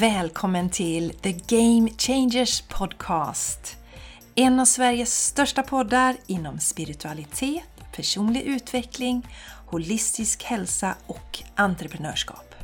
[0.00, 3.76] Välkommen till The Game Changers Podcast.
[4.34, 7.64] En av Sveriges största poddar inom spiritualitet,
[7.96, 9.26] personlig utveckling,
[9.66, 12.54] holistisk hälsa och entreprenörskap.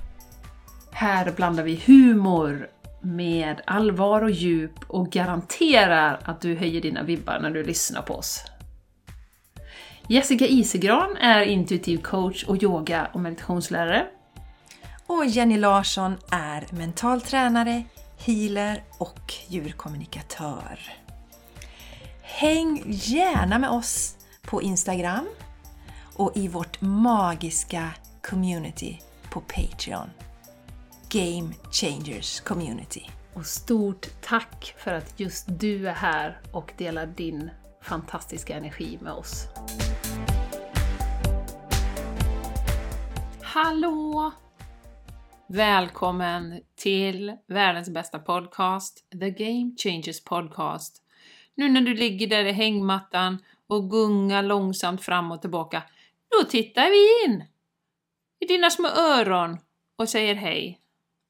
[0.92, 2.68] Här blandar vi humor
[3.00, 8.14] med allvar och djup och garanterar att du höjer dina vibbar när du lyssnar på
[8.14, 8.44] oss.
[10.08, 14.06] Jessica Isegran är intuitiv coach och yoga och meditationslärare.
[15.06, 17.84] Och Jenny Larsson är mental tränare,
[18.16, 20.80] healer och djurkommunikatör.
[22.22, 25.28] Häng gärna med oss på Instagram
[26.14, 27.90] och i vårt magiska
[28.22, 30.10] community på Patreon.
[31.08, 33.10] Game Changers Community.
[33.34, 37.50] Och stort tack för att just du är här och delar din
[37.82, 39.46] fantastiska energi med oss.
[43.42, 44.32] Hallå!
[45.48, 51.02] Välkommen till världens bästa podcast, The Game Changers Podcast.
[51.54, 55.82] Nu när du ligger där i hängmattan och gungar långsamt fram och tillbaka,
[56.28, 57.44] då tittar vi in
[58.40, 59.58] i dina små öron
[59.96, 60.80] och säger hej.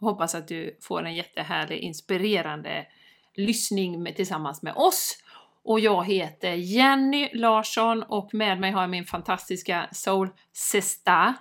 [0.00, 2.86] Hoppas att du får en jättehärlig, inspirerande
[3.34, 5.16] lyssning med, tillsammans med oss.
[5.64, 11.34] Och jag heter Jenny Larsson och med mig har jag min fantastiska soul sister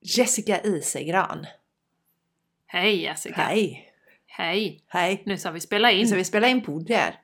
[0.00, 1.46] Jessica Isegran.
[2.66, 3.42] Hej Jessica!
[3.42, 3.92] Hej!
[4.26, 4.80] Hej!
[4.88, 5.22] Hej!
[5.26, 6.00] Nu ska vi spela in.
[6.00, 7.14] Nu ska vi spela in podd här.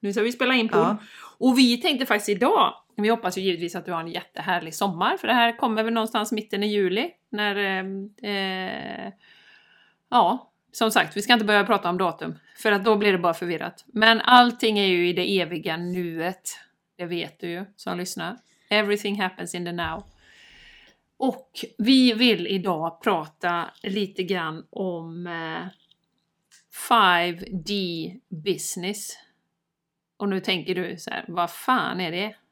[0.00, 0.80] Nu ska vi spela in podd.
[0.80, 0.96] Ja.
[1.38, 5.16] Och vi tänkte faktiskt idag, vi hoppas ju givetvis att du har en jättehärlig sommar,
[5.16, 7.56] för det här kommer väl någonstans mitten i juli, när...
[7.56, 7.84] Eh,
[8.30, 9.12] eh,
[10.10, 13.18] ja, som sagt, vi ska inte börja prata om datum, för att då blir det
[13.18, 13.84] bara förvirrat.
[13.86, 16.58] Men allting är ju i det eviga nuet.
[16.96, 18.36] Det vet du ju, som lyssnar.
[18.68, 20.04] Everything happens in the now.
[21.18, 25.66] Och vi vill idag prata lite grann om eh,
[26.88, 28.12] 5D
[28.44, 29.18] business.
[30.16, 32.34] Och nu tänker du så här, vad fan är det?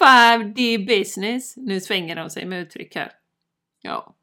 [0.00, 1.56] 5D business.
[1.56, 3.12] Nu svänger de sig med uttryck här.
[3.82, 4.14] Ja,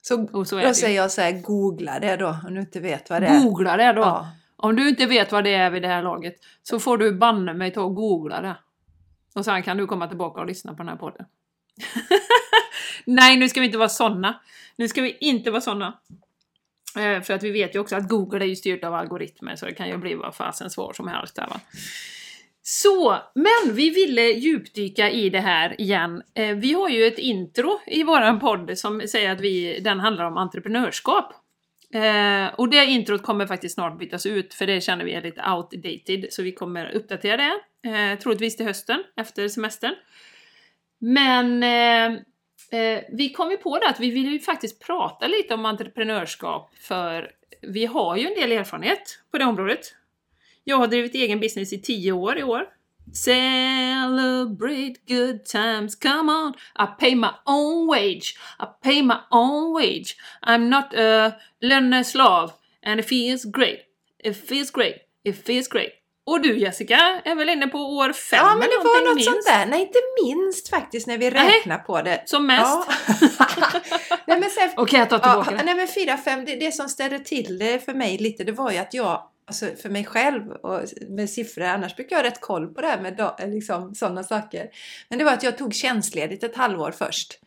[0.00, 3.22] Så, så då säger jag så här, googla det då om du inte vet vad
[3.22, 3.42] det är.
[3.42, 4.00] Googla det då!
[4.00, 4.28] Ja.
[4.56, 7.54] Om du inte vet vad det är vid det här laget så får du banne
[7.54, 8.56] mig ta och googla det.
[9.34, 11.26] Och sen kan du komma tillbaka och lyssna på den här podden.
[13.04, 14.40] Nej, nu ska vi inte vara sådana.
[14.76, 16.00] Nu ska vi inte vara sådana.
[16.96, 19.66] Eh, för att vi vet ju också att Google är ju styrt av algoritmer så
[19.66, 21.60] det kan ju bli vad fasen svar som helst där va.
[22.62, 26.22] Så, men vi ville djupdyka i det här igen.
[26.34, 30.24] Eh, vi har ju ett intro i våran podd som säger att vi, den handlar
[30.24, 31.32] om entreprenörskap.
[31.94, 35.44] Eh, och det introt kommer faktiskt snart bytas ut för det känner vi är lite
[35.50, 37.60] outdated så vi kommer uppdatera det.
[37.90, 39.94] Eh, troligtvis till hösten efter semestern.
[40.98, 42.20] Men eh,
[42.80, 46.74] eh, vi kom ju på det att vi vill ju faktiskt prata lite om entreprenörskap
[46.80, 47.30] för
[47.62, 49.94] vi har ju en del erfarenhet på det området.
[50.64, 52.66] Jag har drivit egen business i tio år i år.
[53.12, 56.54] Celebrate good times, come on!
[56.76, 60.16] I pay my own wage, I pay my own wage.
[60.42, 63.84] I'm not a löneslav and it feels great.
[64.18, 65.94] It feels great, it feels great.
[66.30, 69.30] Och du Jessica är väl inne på år fem Ja, men det var något minst?
[69.30, 69.66] sånt där.
[69.66, 72.22] Nej, inte minst faktiskt när vi räknar på det.
[72.26, 72.60] Som mest?
[72.64, 72.86] Ja.
[74.26, 75.64] nej, men sen, Okej, jag tar tillbaka ja, det.
[75.64, 78.70] nej, men fyra, fem, det, det som ställde till det för mig lite, det var
[78.70, 82.40] ju att jag, alltså för mig själv och med siffror, annars brukar jag ha rätt
[82.40, 84.66] koll på det här med liksom, sådana saker.
[85.08, 87.38] Men det var att jag tog tjänstledigt ett halvår först.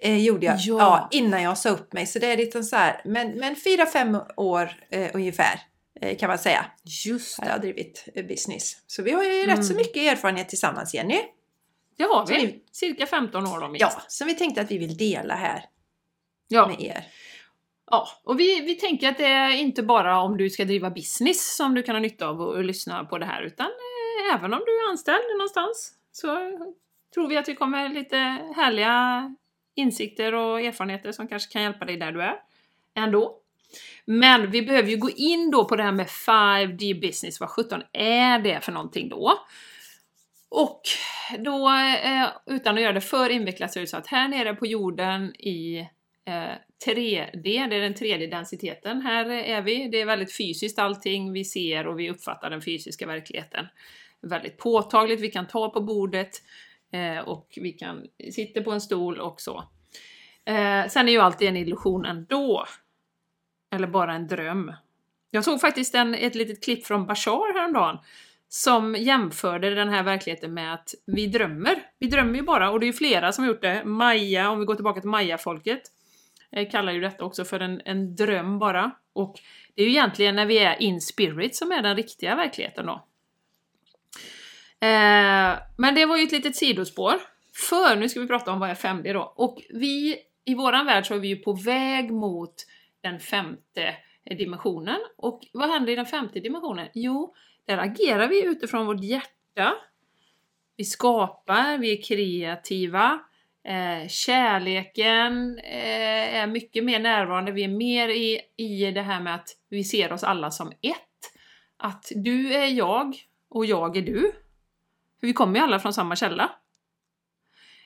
[0.00, 0.76] Eh, gjorde jag, Ja.
[0.78, 1.08] ja.
[1.10, 2.06] innan jag sa upp mig.
[2.06, 5.60] Så det är lite så här, men, men fyra, fem år eh, ungefär
[6.18, 6.66] kan man säga
[7.06, 8.82] Just har jag det, drivit eh, business.
[8.86, 9.56] Så vi har ju Mm.
[9.56, 11.20] rätt så mycket erfarenhet tillsammans Jenny.
[11.96, 12.34] det har vi.
[12.46, 13.80] vi- Cirka 15 år då minst.
[13.80, 15.64] Ja, som vi tänkte att vi vill dela här
[16.48, 16.66] ja.
[16.66, 17.04] med er.
[17.90, 21.56] Ja, och vi, vi tänker att det är inte bara om du ska driva business
[21.56, 24.60] som du kan ha nytta av att lyssna på det här, utan eh, även om
[24.66, 26.26] du är anställd någonstans så
[27.14, 28.16] tror vi att vi kommer lite
[28.56, 29.34] härliga
[29.74, 32.40] insikter och erfarenheter som kanske kan hjälpa dig där du är
[32.94, 33.38] ändå.
[34.04, 37.82] Men vi behöver ju gå in då på det här med 5D business, vad 17
[37.92, 39.38] är det för någonting då?
[40.48, 40.80] Och
[41.38, 41.68] då,
[42.04, 44.66] eh, utan att göra det för invecklat, så är det så att här nere på
[44.66, 45.78] jorden i
[46.26, 46.52] eh,
[46.86, 49.00] 3D, det är den tredje densiteten.
[49.00, 53.06] Här är vi, det är väldigt fysiskt allting vi ser och vi uppfattar den fysiska
[53.06, 53.66] verkligheten.
[54.22, 56.30] Väldigt påtagligt, vi kan ta på bordet
[56.92, 59.64] eh, och vi kan sitta på en stol och så.
[60.88, 62.66] Sen är ju alltid en illusion ändå.
[63.70, 64.72] Eller bara en dröm.
[65.30, 67.98] Jag såg faktiskt en, ett litet klipp från Bashar häromdagen
[68.48, 71.82] som jämförde den här verkligheten med att vi drömmer.
[71.98, 73.84] Vi drömmer ju bara, och det är ju flera som har gjort det.
[73.84, 75.82] Maya, om vi går tillbaka till Maya-folket.
[76.52, 78.90] Eh, kallar ju detta också för en, en dröm bara.
[79.12, 79.40] Och
[79.74, 82.92] det är ju egentligen när vi är in spirit som är den riktiga verkligheten då.
[84.80, 87.14] Eh, men det var ju ett litet sidospår.
[87.68, 89.32] För nu ska vi prata om vad är 5D då.
[89.36, 92.54] Och vi, i våran värld så är vi ju på väg mot
[93.02, 93.96] den femte
[94.30, 94.98] dimensionen.
[95.16, 96.88] Och vad händer i den femte dimensionen?
[96.94, 97.34] Jo,
[97.66, 99.74] där agerar vi utifrån vårt hjärta.
[100.76, 103.20] Vi skapar, vi är kreativa.
[103.64, 109.34] Eh, kärleken eh, är mycket mer närvarande, vi är mer i, i det här med
[109.34, 111.32] att vi ser oss alla som ett.
[111.76, 113.16] Att du är jag
[113.48, 114.32] och jag är du.
[115.20, 116.50] För vi kommer ju alla från samma källa.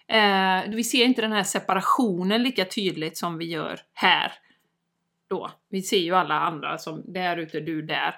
[0.09, 4.33] Eh, vi ser inte den här separationen lika tydligt som vi gör här.
[5.31, 5.51] Då.
[5.69, 8.17] Vi ser ju alla andra som där ute, du där.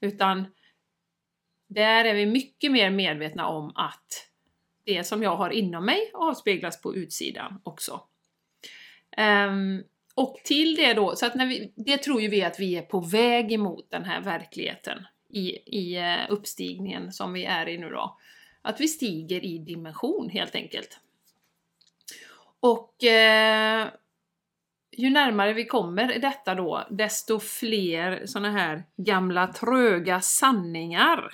[0.00, 0.46] Utan
[1.66, 4.28] där är vi mycket mer medvetna om att
[4.84, 8.00] det som jag har inom mig avspeglas på utsidan också.
[9.16, 12.76] Um, och till det då, så att när vi, det tror ju vi att vi
[12.76, 15.48] är på väg emot den här verkligheten i,
[15.80, 18.18] i eh, uppstigningen som vi är i nu då.
[18.62, 21.00] Att vi stiger i dimension helt enkelt.
[22.60, 23.88] Och eh,
[24.96, 31.32] ju närmare vi kommer detta då, desto fler sådana här gamla tröga sanningar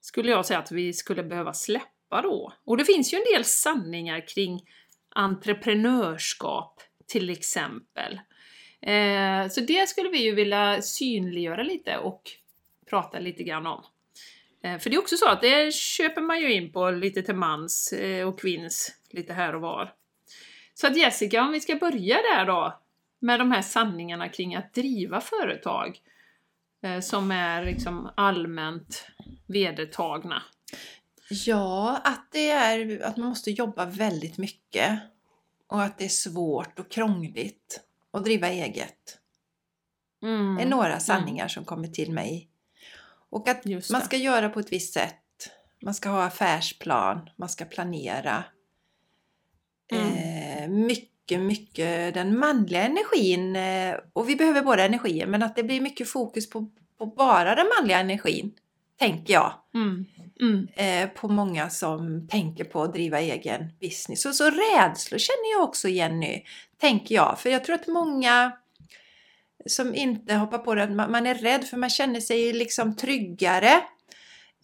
[0.00, 2.52] skulle jag säga att vi skulle behöva släppa då.
[2.64, 4.60] Och det finns ju en del sanningar kring
[5.08, 8.20] entreprenörskap till exempel.
[8.82, 12.22] Eh, så det skulle vi ju vilja synliggöra lite och
[12.90, 13.84] prata lite grann om.
[14.64, 17.34] Eh, för det är också så att det köper man ju in på lite till
[17.34, 19.92] mans eh, och kvinns lite här och var.
[20.80, 22.80] Så att Jessica, om vi ska börja där då
[23.18, 26.00] med de här sanningarna kring att driva företag
[26.82, 29.06] eh, som är liksom allmänt
[29.46, 30.42] vedertagna.
[31.30, 35.00] Ja, att det är att man måste jobba väldigt mycket
[35.66, 37.80] och att det är svårt och krångligt
[38.10, 39.18] att driva eget.
[40.22, 40.56] Mm.
[40.56, 41.48] Det är några sanningar mm.
[41.48, 42.48] som kommer till mig.
[43.30, 45.50] Och att man ska göra på ett visst sätt.
[45.82, 48.44] Man ska ha affärsplan, man ska planera.
[49.92, 50.06] Mm.
[50.06, 53.56] Eh, mycket, mycket den manliga energin.
[53.56, 57.54] Eh, och vi behöver båda energier, men att det blir mycket fokus på, på bara
[57.54, 58.52] den manliga energin
[58.98, 59.52] tänker jag.
[59.74, 60.04] Mm.
[60.40, 60.68] Mm.
[60.74, 64.26] Eh, på många som tänker på att driva egen business.
[64.26, 66.42] Och så rädslor känner jag också Jenny,
[66.80, 67.38] tänker jag.
[67.40, 68.52] För jag tror att många
[69.66, 73.72] som inte hoppar på det, man är rädd för man känner sig liksom tryggare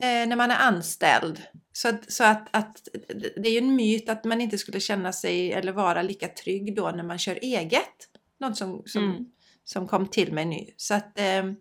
[0.00, 1.42] eh, när man är anställd.
[1.76, 2.88] Så, att, så att, att,
[3.36, 6.76] det är ju en myt att man inte skulle känna sig eller vara lika trygg
[6.76, 8.08] då när man kör eget.
[8.40, 9.24] Något som, som, mm.
[9.64, 10.66] som kom till mig nu.
[10.76, 11.52] Så att eh,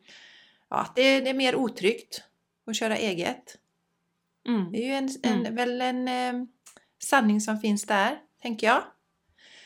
[0.69, 2.23] ja, det, det är mer otryggt
[2.65, 3.57] och köra eget.
[4.47, 4.71] Mm.
[4.71, 5.55] Det är ju en, en mm.
[5.55, 6.47] väl en eh,
[7.03, 8.83] sanning som finns där, tänker jag.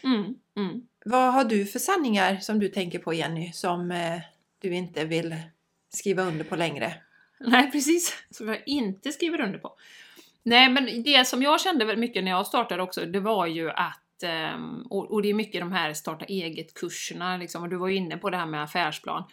[0.03, 0.35] Mm.
[0.55, 0.81] mm.
[1.05, 4.19] Vad har du för sanningar som du tänker på Jenny, som eh,
[4.59, 5.35] du inte vill
[5.89, 6.94] skriva under på längre?
[7.39, 8.23] Nej, precis.
[8.29, 9.77] Som jag inte skriver under på.
[10.47, 13.69] Nej, men det som jag kände väldigt mycket när jag startade också, det var ju
[13.69, 17.95] att ehm, och det är mycket de här starta eget-kurserna, liksom, och du var ju
[17.95, 19.23] inne på det här med affärsplan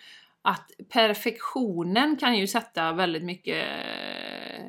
[0.42, 3.66] att perfektionen kan ju sätta väldigt mycket,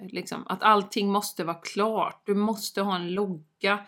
[0.09, 2.21] liksom, att allting måste vara klart.
[2.25, 3.79] Du måste ha en logga,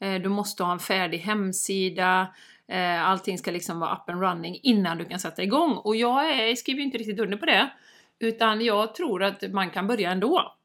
[0.00, 2.34] eh, du måste ha en färdig hemsida,
[2.68, 5.72] eh, allting ska liksom vara up and running innan du kan sätta igång.
[5.76, 7.70] Och jag är, skriver ju inte riktigt under på det,
[8.18, 10.56] utan jag tror att man kan börja ändå.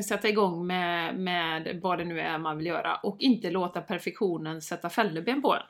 [0.00, 4.62] Sätta igång med, med vad det nu är man vill göra och inte låta perfektionen
[4.62, 5.62] sätta fälleben på en.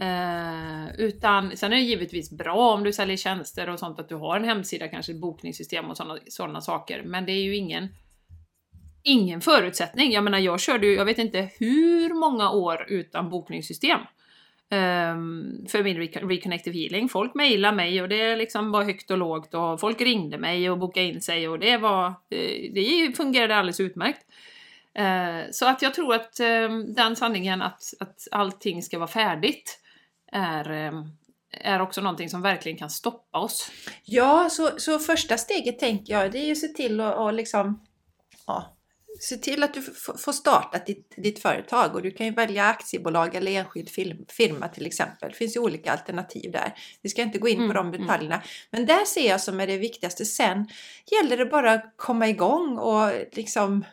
[0.00, 4.14] Eh, utan sen är det givetvis bra om du säljer tjänster och sånt att du
[4.14, 7.02] har en hemsida, kanske ett bokningssystem och sådana såna saker.
[7.04, 7.88] Men det är ju ingen,
[9.02, 10.12] ingen förutsättning.
[10.12, 14.00] Jag menar, jag körde ju, jag vet inte hur många år utan bokningssystem.
[14.72, 17.08] Um, för min Reconnective Healing.
[17.08, 20.78] Folk mejlade mig och det liksom var högt och lågt och folk ringde mig och
[20.78, 22.14] bokade in sig och det var...
[22.28, 24.26] Det, det fungerade alldeles utmärkt.
[24.98, 29.80] Uh, så att jag tror att um, den sanningen att, att allting ska vara färdigt
[30.32, 30.92] är,
[31.50, 33.70] är också någonting som verkligen kan stoppa oss.
[34.04, 37.86] Ja, så, så första steget tänker jag, det är ju att se till att liksom,
[38.46, 38.76] ja,
[39.18, 39.82] se till att du
[40.18, 43.90] får starta ditt, ditt företag och du kan ju välja aktiebolag eller enskild
[44.28, 45.30] firma till exempel.
[45.30, 46.74] Det finns ju olika alternativ där.
[47.02, 48.00] Vi ska inte gå in mm, på de mm.
[48.00, 48.34] detaljerna.
[48.34, 48.46] Mm.
[48.70, 50.24] Men där ser jag som är det viktigaste.
[50.24, 50.68] Sen
[51.10, 53.84] gäller det bara att komma igång och liksom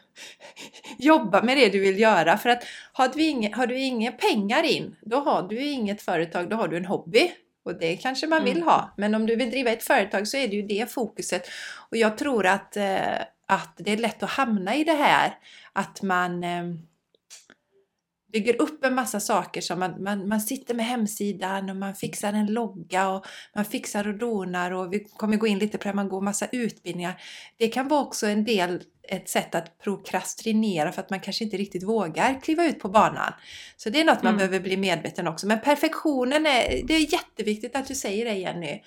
[0.97, 2.37] jobba med det du vill göra.
[2.37, 6.49] För att har du, inga, har du inga pengar in, då har du inget företag,
[6.49, 7.31] då har du en hobby.
[7.65, 8.67] Och det kanske man vill mm.
[8.67, 8.93] ha.
[8.97, 11.47] Men om du vill driva ett företag så är det ju det fokuset.
[11.91, 13.17] Och jag tror att, eh,
[13.47, 15.37] att det är lätt att hamna i det här
[15.73, 16.63] att man eh,
[18.33, 22.33] bygger upp en massa saker som man, man, man sitter med hemsidan och man fixar
[22.33, 23.25] en logga och
[23.55, 26.47] man fixar och donar och vi kommer gå in lite på det, man går massa
[26.51, 27.21] utbildningar.
[27.57, 31.57] Det kan vara också en del, ett sätt att prokrastinera för att man kanske inte
[31.57, 33.33] riktigt vågar kliva ut på banan.
[33.77, 34.37] Så det är något man Mm.
[34.37, 35.47] behöver bli medveten också.
[35.47, 38.81] Men perfektionen är, det är jätteviktigt att du säger det Jenny.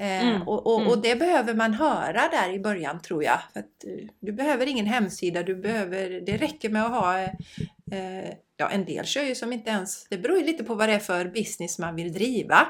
[0.00, 0.92] Eh, Mm, och, och, mm.
[0.92, 3.38] och det behöver man höra där i början tror jag.
[3.52, 8.68] För eh, du behöver ingen hemsida, du behöver, det räcker med att ha eh, Ja,
[8.68, 10.98] en del kör ju som inte ens, det beror ju lite på vad det är
[10.98, 12.68] för business man vill driva.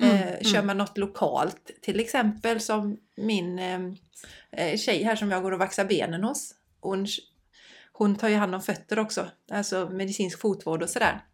[0.00, 0.66] Mm, Eh, kör mm.
[0.66, 3.80] man något lokalt, till exempel som min eh,
[4.52, 6.54] eh, tjej här som jag går och vaxar benen hos.
[6.80, 7.06] Hon,
[7.92, 11.24] hon tar ju hand om fötter också, alltså medicinsk fotvård och sådär.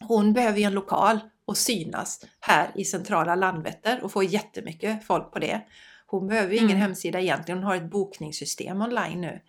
[0.00, 5.32] Hon behöver ju en lokal och synas här i centrala Landvetter och få jättemycket folk
[5.32, 5.60] på det.
[6.06, 6.80] Hon behöver ju ingen Mm.
[6.80, 9.40] hemsida egentligen, hon har ett bokningssystem online nu.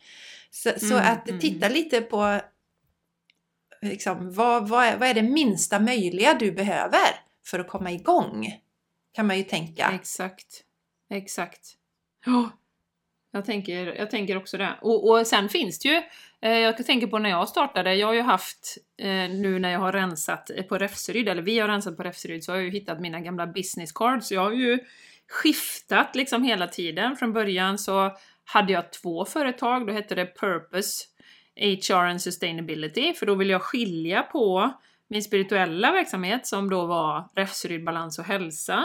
[0.51, 2.41] Så, så Mm, att mm, titta lite på
[3.82, 8.60] liksom, vad, vad, är, vad är det minsta möjliga du behöver för att komma igång?
[9.12, 9.91] Kan man ju tänka.
[9.96, 10.63] Exakt.
[11.10, 11.75] Exakt.
[12.25, 12.50] Ja.
[13.32, 14.75] Jag tänker, jag tänker också det.
[14.82, 16.01] Och, och sen finns det ju,
[16.41, 19.79] Eh, jag tänker på när jag startade, jag har ju haft, eh, nu när jag
[19.79, 23.00] har rensat på Räfseryd, eller vi har rensat på Räfseryd, så har jag ju hittat
[23.00, 24.31] mina gamla business cards.
[24.31, 24.79] Jag har ju
[25.27, 27.15] skiftat liksom hela tiden.
[27.15, 28.12] Från början så
[28.46, 31.05] hade jag två företag, då hette det Purpose
[31.55, 34.74] HR and Sustainability, för då ville jag skilja på
[35.08, 38.84] min spirituella verksamhet som då var Räfseryd Balans och Hälsa.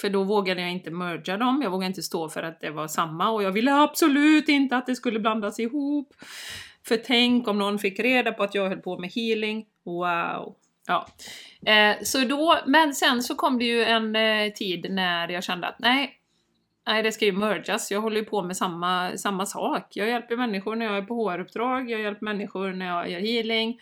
[0.00, 2.88] För då vågade jag inte merga dem, jag vågade inte stå för att det var
[2.88, 6.14] samma och jag ville absolut inte att det skulle blandas ihop.
[6.86, 10.56] För tänk om någon fick reda på att jag höll på med healing, wow!
[10.86, 11.06] Ja.
[11.72, 15.66] Eh, så då, men sen så kom det ju en eh, tid när jag kände
[15.66, 16.20] att nej,
[16.86, 19.96] nej det ska ju mergas, jag håller ju på med samma, samma sak.
[19.96, 23.80] Jag hjälper människor när jag är på HR-uppdrag, jag hjälper människor när jag gör healing,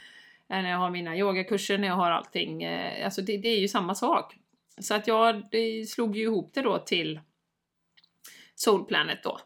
[0.49, 2.63] eh, när jag har mina yogakurser, när jag har allting.
[2.63, 4.35] Eh, alltså det, det är ju samma sak.
[4.81, 7.21] Så att jag det slog ju ihop det då till
[8.55, 9.39] Soul Planet då.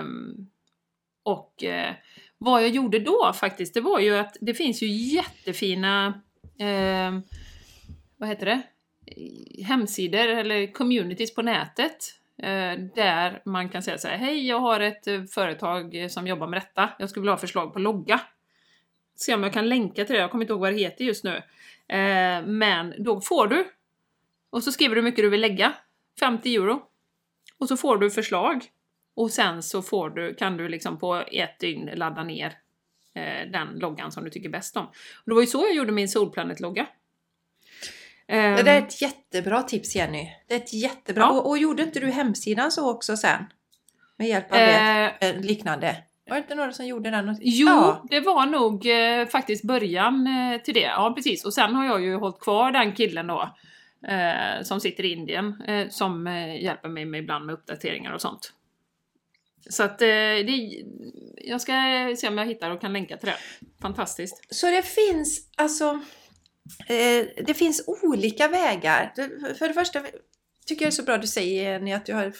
[0.00, 0.50] Um,
[1.22, 1.94] och eh,
[2.38, 6.22] vad jag gjorde då faktiskt, det var ju att det finns ju jättefina,
[6.58, 7.18] eh,
[8.16, 8.62] vad heter det,
[9.64, 12.12] hemsidor eller communities på nätet.
[12.42, 16.46] eh, där man kan säga så här, hej jag har ett eh, företag som jobbar
[16.46, 18.20] med detta, jag skulle vilja ha förslag på logga.
[19.16, 21.24] Se om jag kan länka till det, jag kommer inte ihåg vad det heter just
[21.24, 21.36] nu.
[21.88, 23.64] Eh, men då får du
[24.50, 25.72] och så skriver du hur mycket du vill lägga.
[26.20, 26.82] 50 euro.
[27.58, 28.64] Och så får du förslag.
[29.16, 32.52] Och sen så får du, kan du liksom på ett dygn ladda ner
[33.14, 34.86] eh, den loggan som du tycker bäst om.
[34.86, 34.92] Och
[35.26, 36.86] det var ju så jag gjorde min Solplanet-logga.
[38.28, 40.28] Ehm, Det är ett jättebra tips Jenny.
[40.48, 41.22] Det är ett jättebra.
[41.22, 41.30] Ja.
[41.30, 43.44] Och, och gjorde inte du hemsidan så också sen?
[44.16, 45.14] Med hjälp av det?
[45.20, 45.96] eh, Eh, liknande?
[46.28, 47.36] Var det inte några som gjorde den?
[47.40, 48.04] Jo, Ja.
[48.10, 50.80] det var nog eh, faktiskt början eh, till det.
[50.80, 51.44] Ja, precis.
[51.44, 53.54] Och sen har jag ju hållit kvar den killen då.
[54.08, 55.62] Eh, som sitter i Indien.
[55.62, 58.52] Eh, som eh, hjälper mig med ibland med uppdateringar och sånt.
[59.70, 60.84] Så att eh, det,
[61.36, 61.72] jag ska
[62.18, 63.36] se om jag hittar och kan länka till det.
[63.82, 64.54] Fantastiskt.
[64.54, 66.00] Så det finns alltså
[66.88, 69.12] eh, det finns olika vägar.
[69.58, 70.00] För det första
[70.66, 72.32] tycker jag det är så bra du säger Jenny att du har,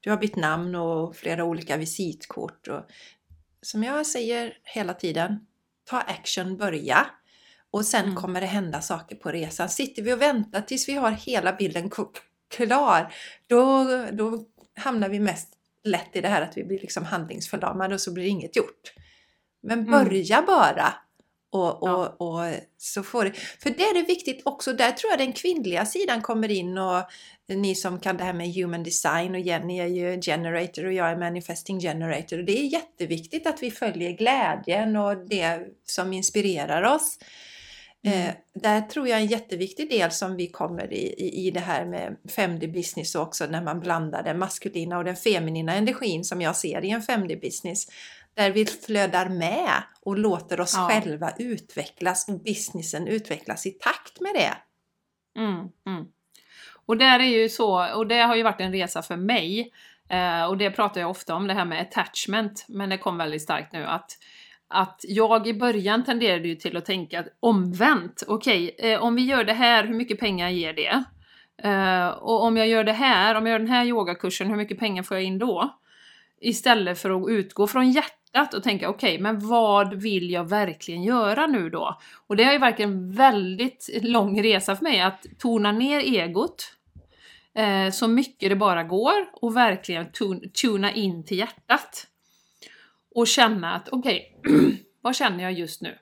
[0.00, 2.68] du har bytt namn och flera olika visitkort.
[2.68, 2.82] Och,
[3.62, 5.46] som jag säger hela tiden,
[5.84, 7.06] ta action, börja.
[7.70, 8.16] Och sen Mm.
[8.16, 9.68] kommer det hända saker på resan.
[9.68, 11.90] Sitter vi och väntar tills vi har hela bilden
[12.50, 13.14] klar,
[13.46, 14.44] då, då
[14.76, 15.55] hamnar vi mest
[15.86, 18.92] lätt i det här att vi blir liksom handlingsförlamade och så blir inget gjort.
[19.62, 19.90] Men Mm.
[19.90, 20.94] börja bara.
[21.50, 22.06] Och, och, Ja.
[22.18, 23.32] och så får det.
[23.32, 27.02] För det är det viktigt också, där tror jag den kvinnliga sidan kommer in och
[27.48, 31.10] ni som kan det här med human design och Jenny är ju generator och jag
[31.10, 32.38] är manifesting generator.
[32.38, 37.18] Och det är jätteviktigt att vi följer glädjen och det som inspirerar oss.
[38.04, 38.28] Mm.
[38.28, 41.84] Eh, där tror jag en jätteviktig del som vi kommer i, i, i det här
[41.84, 46.56] med 5D business också när man blandar den maskulina och den feminina energin som jag
[46.56, 47.86] ser i en 5D business.
[48.34, 50.88] Där vi flödar med och låter oss Ja.
[50.88, 54.54] själva utvecklas och businessen utvecklas i takt med det.
[55.40, 56.06] Mm, mm.
[56.86, 59.72] Och där är ju så, och det har ju varit en resa för mig.
[60.08, 62.64] Eh, och det pratar jag ofta om, det här med attachment.
[62.68, 64.18] Men det kom väldigt starkt nu att
[64.68, 68.22] att jag i början tenderade ju till att tänka omvänt.
[68.28, 71.04] Okej, eh, om vi gör det här, hur mycket pengar ger det?
[71.62, 74.78] Eh, och om jag gör det här, om jag gör den här yogakursen, hur mycket
[74.78, 75.74] pengar får jag in då?
[76.40, 81.46] Istället för att utgå från hjärtat och tänka okej, men vad vill jag verkligen göra
[81.46, 81.98] nu då?
[82.26, 86.72] Och det har ju varit en väldigt lång resa för mig att tona ner egot
[87.54, 90.06] eh, så mycket det bara går och verkligen
[90.62, 92.06] tuna in till hjärtat.
[93.16, 94.40] Och känna att okej,
[95.00, 95.98] vad känner jag just nu?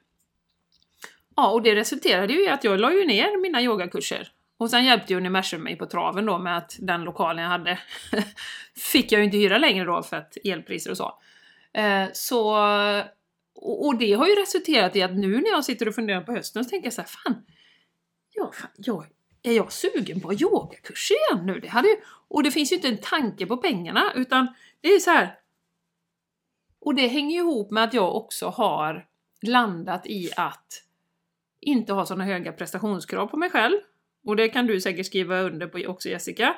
[1.37, 4.33] Ja, och det resulterade ju i att jag la ju ner mina yogakurser.
[4.57, 7.79] Och sen hjälpte ju Universum mig på traven då med att den lokalen jag hade
[8.77, 11.19] fick jag ju inte hyra längre då för att elpriser och så.
[11.73, 12.55] Eh, så
[13.55, 16.65] och, det har ju resulterat i att nu när jag sitter och funderar på hösten
[16.65, 17.45] så tänker jag så här, fan,
[18.33, 19.07] ja, fan jag,
[19.43, 21.61] är jag sugen på yogakurser igen nu?
[21.61, 21.97] Det hade ju,
[22.29, 25.39] och det finns ju inte en tanke på pengarna utan det är så här.
[26.85, 29.07] Och det hänger ju ihop med att jag också har
[29.43, 30.83] landat i att
[31.61, 33.77] inte ha sådana höga prestationskrav på mig själv.
[34.27, 36.55] Och det kan du säkert skriva under på också Jessica.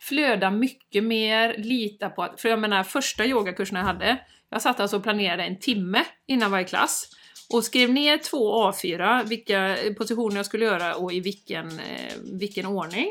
[0.00, 2.40] Flöda mycket mer, lita på att...
[2.40, 4.18] För jag menar, första yogakursen jag hade,
[4.50, 7.08] jag satt alltså och planerade en timme innan varje klass
[7.52, 12.66] och skrev ner två A4, vilka positioner jag skulle göra och i vilken, eh, vilken
[12.66, 13.08] ordning.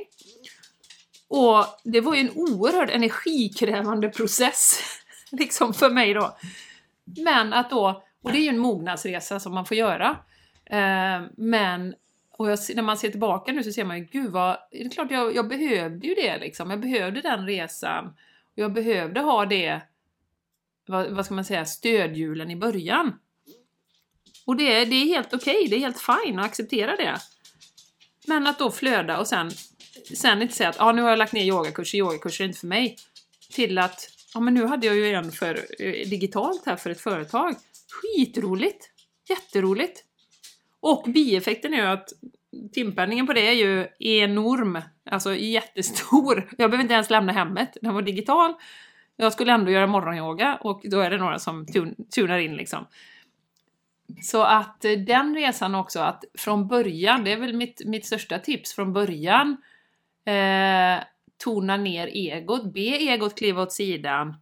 [1.28, 4.80] Och det var ju en oerhört energikrävande process,
[5.40, 6.38] liksom för mig då.
[7.04, 10.18] Men att då, och det är ju en mognadsresa som man får göra.
[10.66, 11.96] Eh, men
[12.40, 14.90] och jag, när man ser tillbaka nu så ser man ju, gud vad, det är
[14.90, 16.70] klart jag, jag behövde ju det liksom.
[16.70, 18.06] Jag behövde den resan.
[18.52, 19.82] Och jag behövde ha det,
[20.88, 23.14] vad, vad ska man säga, stödhjulen i början.
[24.46, 27.18] Och det, det är helt okej, okay, det är helt fine att acceptera det.
[28.28, 29.52] Men att då flöda och sen,
[30.16, 32.68] sen inte säga att ah, nu har jag lagt ner yogakurser, yogakurser är inte för
[32.68, 32.98] mig.
[33.52, 37.02] Till att, ja men nu hade jag ju en för, eh, digitalt här för ett
[37.02, 37.56] företag.
[37.92, 38.90] Skitroligt!
[39.30, 40.04] Jätteroligt!
[40.80, 42.10] Och bieffekten är ju att
[42.74, 46.50] timpenningen på det är ju enorm, alltså jättestor.
[46.58, 48.54] Jag behöver inte ens lämna hemmet, den var digital.
[49.16, 52.86] Jag skulle ändå göra morgonyoga och då är det några som tun tunar in liksom.
[54.22, 58.40] Så att eh, den resan också, att från början, det är väl mitt, mitt största
[58.40, 59.58] tips, från början
[60.26, 61.04] eh,
[61.44, 64.36] tona ner egot, be egot kliva åt sidan,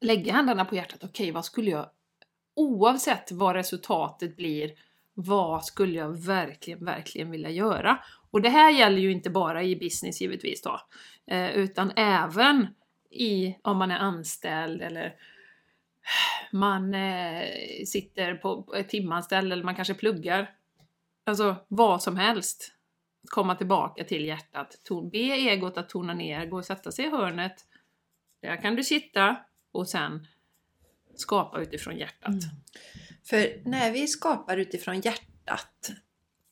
[0.00, 1.90] lägga händerna på hjärtat, okej okay, vad skulle jag,
[2.54, 4.70] oavsett vad resultatet blir,
[5.14, 7.98] vad skulle jag verkligen, verkligen vilja göra?
[8.30, 10.80] Och det här gäller ju inte bara i business givetvis då,
[11.26, 12.66] eh, utan även
[13.10, 15.14] i om man är anställd eller
[16.52, 17.44] man eh,
[17.86, 20.50] sitter på ett timanställd eller man kanske pluggar.
[21.24, 22.75] Alltså vad som helst.
[23.26, 24.76] Komma tillbaka till hjärtat.
[25.12, 27.64] Be egot att tona ner, gå och sätta sig i hörnet.
[28.42, 29.36] Där kan du sitta
[29.72, 30.26] och sen
[31.14, 32.28] skapa utifrån hjärtat.
[32.28, 32.56] Mm.
[33.24, 35.92] För när vi skapar utifrån hjärtat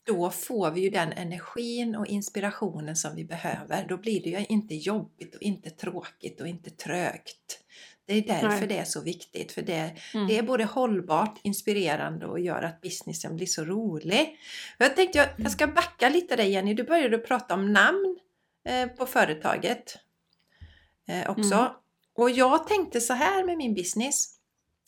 [0.06, 3.86] då får vi ju den energin och inspirationen som vi behöver.
[3.88, 7.63] Då blir det ju inte jobbigt och inte tråkigt och inte trögt.
[8.06, 8.66] Det är därför Nej.
[8.66, 10.26] det är så viktigt, för det, mm.
[10.26, 14.38] det är både hållbart, inspirerande och gör att businessen blir så rolig.
[14.78, 18.18] Jag tänkte jag, jag ska backa lite där Jenny, du började prata om namn
[18.68, 19.98] eh, på företaget
[21.08, 21.54] eh, också.
[21.54, 21.72] Mm.
[22.14, 24.30] Och jag tänkte så här med min business.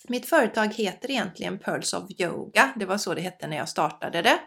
[0.09, 4.23] Mitt företag heter egentligen Pearls of Yoga, det var så det hette när jag startade
[4.23, 4.39] det.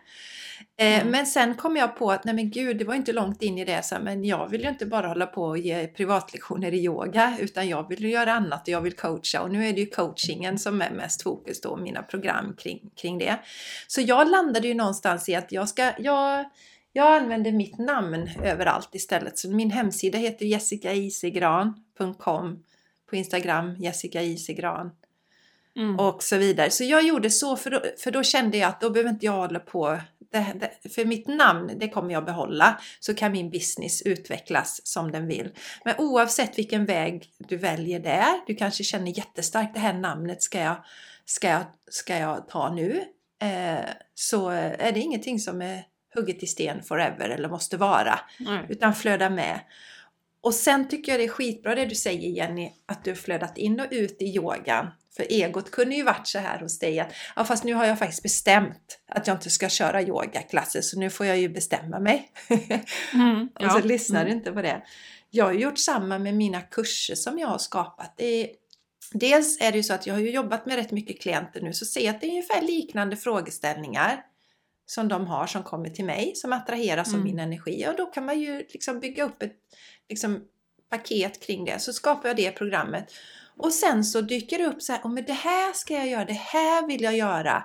[0.77, 1.11] Eh, mm.
[1.11, 3.65] Men sen kom jag på att nej men gud, det var inte långt in i
[3.65, 7.37] det, så men jag vill ju inte bara hålla på och ge privatlektioner i yoga,
[7.39, 10.59] utan jag vill göra annat och jag vill coacha och nu är det ju coachingen
[10.59, 13.39] som är mest fokus då, mina program kring, kring det.
[13.87, 16.45] Så jag landade ju någonstans i att jag ska, jag,
[16.93, 19.37] jag använder mitt namn överallt istället.
[19.37, 22.63] Så min hemsida heter jessicaisigran.com
[23.09, 24.91] på Instagram, Jessica Isegran.
[25.75, 25.99] Mm.
[25.99, 26.69] Och så vidare.
[26.69, 29.33] Så jag gjorde så för då, för då kände jag att då behöver inte jag
[29.33, 29.99] hålla på
[30.31, 35.11] det, det, för mitt namn, det kommer jag behålla, så kan min business utvecklas som
[35.11, 35.51] den vill.
[35.85, 40.59] Men oavsett vilken väg du väljer där, du kanske känner jättestarkt det här namnet ska
[40.59, 40.83] jag,
[41.25, 43.03] ska jag, ska jag ta nu,
[43.41, 45.83] eh, så är det ingenting som är
[46.15, 48.65] hugget i sten forever eller måste vara, mm.
[48.69, 49.59] utan flöda med.
[50.41, 53.57] Och sen tycker jag det är skitbra det du säger Jenny, att du har flödat
[53.57, 54.87] in och ut i yogan.
[55.15, 57.99] För egot kunde ju varit så här hos dig att ja, fast nu har jag
[57.99, 62.31] faktiskt bestämt att jag inte ska köra yogaklasser så nu får jag ju bestämma mig.
[63.13, 64.37] Mm, och så lyssnar du mm.
[64.37, 64.81] inte på det.
[65.29, 68.13] Jag har gjort samma med mina kurser som jag har skapat.
[68.17, 68.49] Det är,
[69.13, 71.73] dels är det ju så att jag har ju jobbat med rätt mycket klienter nu
[71.73, 74.23] så ser jag att det är ungefär liknande frågeställningar
[74.85, 77.19] som de har som kommer till mig som attraheras mm.
[77.19, 79.55] av min energi och då kan man ju liksom bygga upp ett
[80.09, 80.41] liksom,
[80.89, 81.79] paket kring det.
[81.79, 83.13] Så skapar jag det programmet
[83.59, 86.25] och sen så dyker det upp så här, oh, men det här ska jag göra,
[86.25, 87.63] det här vill jag göra.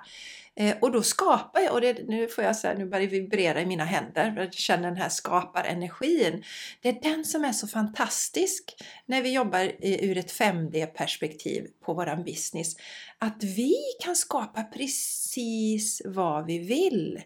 [0.55, 3.61] Eh, och då skapar jag, och det, nu får jag här, nu börjar det vibrera
[3.61, 6.43] i mina händer, jag känner den här skaparenergin.
[6.81, 12.23] Det är den som är så fantastisk när vi jobbar ur ett 5D-perspektiv på våran
[12.23, 12.75] business.
[13.17, 17.21] Att vi kan skapa precis vad vi vill.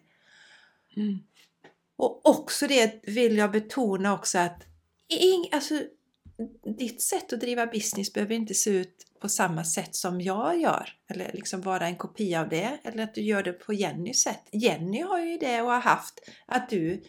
[0.98, 1.20] Mm.
[1.98, 4.64] Och också det vill jag betona också att
[5.08, 5.84] ing, alltså,
[6.78, 10.90] ditt sätt att driva business behöver inte se ut på samma sätt som jag gör.
[11.10, 12.78] Eller liksom vara en kopia av det.
[12.84, 14.44] Eller att du gör det på Jennys sätt.
[14.52, 17.00] Jenny har ju det och har haft att du eh,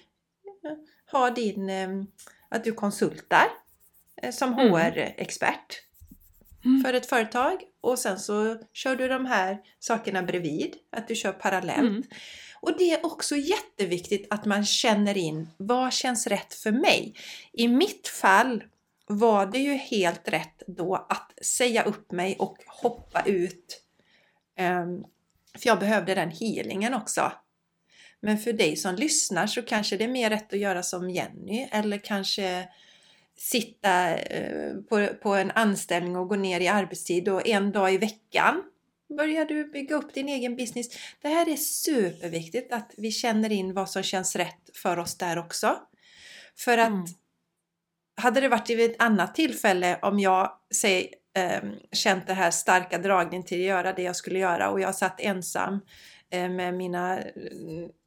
[1.06, 1.88] har din, eh,
[2.48, 3.46] att du konsultar
[4.22, 4.72] eh, som Mm.
[4.72, 5.82] HR-expert
[6.64, 6.84] Mm.
[6.84, 11.32] för ett företag och sen så kör du de här sakerna bredvid, att du kör
[11.32, 11.78] parallellt.
[11.80, 12.02] Mm.
[12.60, 17.14] Och det är också jätteviktigt att man känner in vad känns rätt för mig.
[17.52, 18.64] I mitt fall
[19.10, 23.82] var det ju helt rätt då att säga upp mig och hoppa ut.
[24.56, 25.04] Ehm,
[25.58, 27.32] för jag behövde den healingen också.
[28.20, 31.68] Men för dig som lyssnar så kanske det är mer rätt att göra som Jenny
[31.72, 32.68] eller kanske
[33.36, 37.98] sitta eh, på, på en anställning och gå ner i arbetstid och en dag i
[37.98, 38.62] veckan
[39.16, 40.88] börjar du bygga upp din egen business.
[41.20, 45.38] Det här är superviktigt att vi känner in vad som känns rätt för oss där
[45.38, 45.76] också.
[46.56, 47.04] För att Mm
[48.20, 52.98] hade det varit vid ett annat tillfälle om jag säg, eh, känt det här starka
[52.98, 55.80] dragningen till att göra det jag skulle göra och jag satt ensam
[56.30, 57.18] eh, med mina,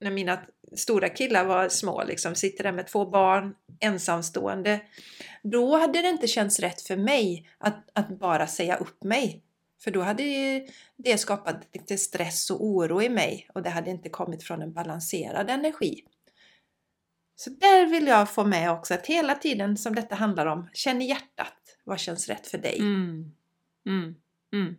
[0.02, 0.40] när mina
[0.76, 4.82] stora killar var små, liksom, sitter där med två barn, ensamstående.
[5.44, 9.44] Då hade det inte känts rätt för mig att, att bara säga upp mig.
[9.84, 13.90] För då hade ju det skapat lite stress och oro i mig och det hade
[13.90, 16.04] inte kommit från en balanserad energi.
[17.44, 21.02] Så där vill jag få med också att hela tiden som detta handlar om, känn
[21.02, 22.80] i hjärtat vad känns rätt för dig.
[22.80, 23.32] Mm.
[23.86, 24.16] Mm.
[24.54, 24.76] Mm.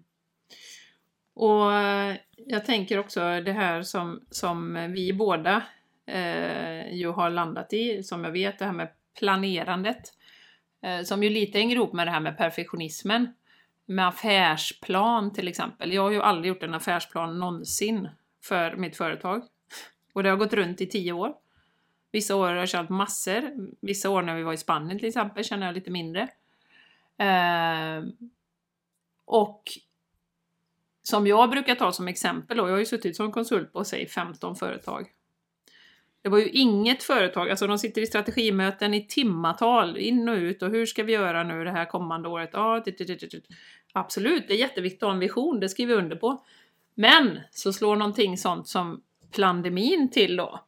[1.35, 5.63] Och eh, jag tänker också det här som, som vi båda
[6.07, 10.13] eh, ju har landat i, som jag vet, det här med planerandet.
[10.83, 13.35] Eh, som ju lite hänger ihop med det här med perfektionismen.
[13.87, 15.93] Med affärsplan till exempel.
[15.93, 18.09] Jag har ju aldrig gjort en affärsplan någonsin
[18.45, 19.43] för mitt företag.
[20.13, 21.44] Och det har gått runt i tio år.
[22.15, 23.53] Vissa år har jag kört massor.
[23.81, 26.29] Vissa år när vi var i Spanien till exempel känner jag lite mindre.
[27.19, 28.05] Eh,
[29.25, 29.63] och
[31.03, 34.09] som jag brukar ta som exempel, och jag har ju suttit som konsult på säg
[34.09, 35.11] 15 företag.
[36.23, 40.63] Det var ju inget företag, alltså de sitter i strategimöten i timmatal, in och ut
[40.63, 42.51] och hur ska vi göra nu det här kommande året?
[42.53, 43.47] Ja, dit, dit, dit, dit.
[43.93, 46.45] Absolut, det är jätteviktigt att ha en vision, det skriver vi under på.
[46.95, 49.03] Men så slår någonting sånt som
[49.37, 50.61] pandemin till då.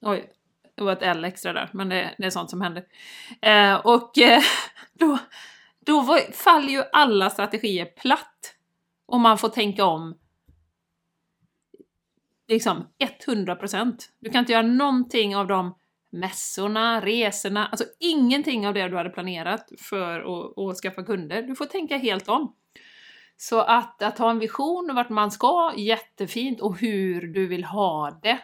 [0.00, 0.30] Oj,
[0.74, 2.84] det var ett L extra där, men det, det är sånt som händer.
[3.42, 4.42] Eh, och eh,
[4.92, 5.18] då,
[5.80, 8.54] då var, faller ju alla strategier platt.
[9.06, 10.18] Och man får tänka om
[12.48, 12.86] liksom
[13.26, 13.96] 100%.
[14.18, 15.74] Du kan inte göra någonting av de
[16.10, 21.42] mässorna, resorna, alltså ingenting av det du hade planerat för att, att skaffa kunder.
[21.42, 22.54] Du får tänka helt om.
[23.36, 28.18] Så att, att ha en vision vart man ska, jättefint, och hur du vill ha
[28.22, 28.38] det.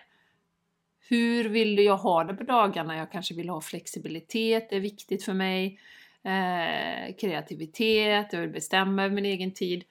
[1.10, 2.96] Hur vill jag ha det på dagarna?
[2.96, 5.80] Jag kanske vill ha flexibilitet, det är viktigt för mig.
[6.24, 9.84] Eh, kreativitet, jag vill bestämma över min egen tid.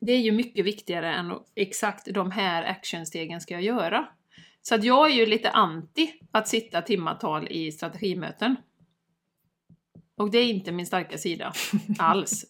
[0.00, 4.08] Det är ju mycket viktigare än exakt de här actionstegen ska jag göra.
[4.62, 8.56] Så att jag är ju lite anti att sitta timmatal i strategimöten.
[10.16, 11.52] Och det är inte min starka sida
[11.98, 12.44] alls.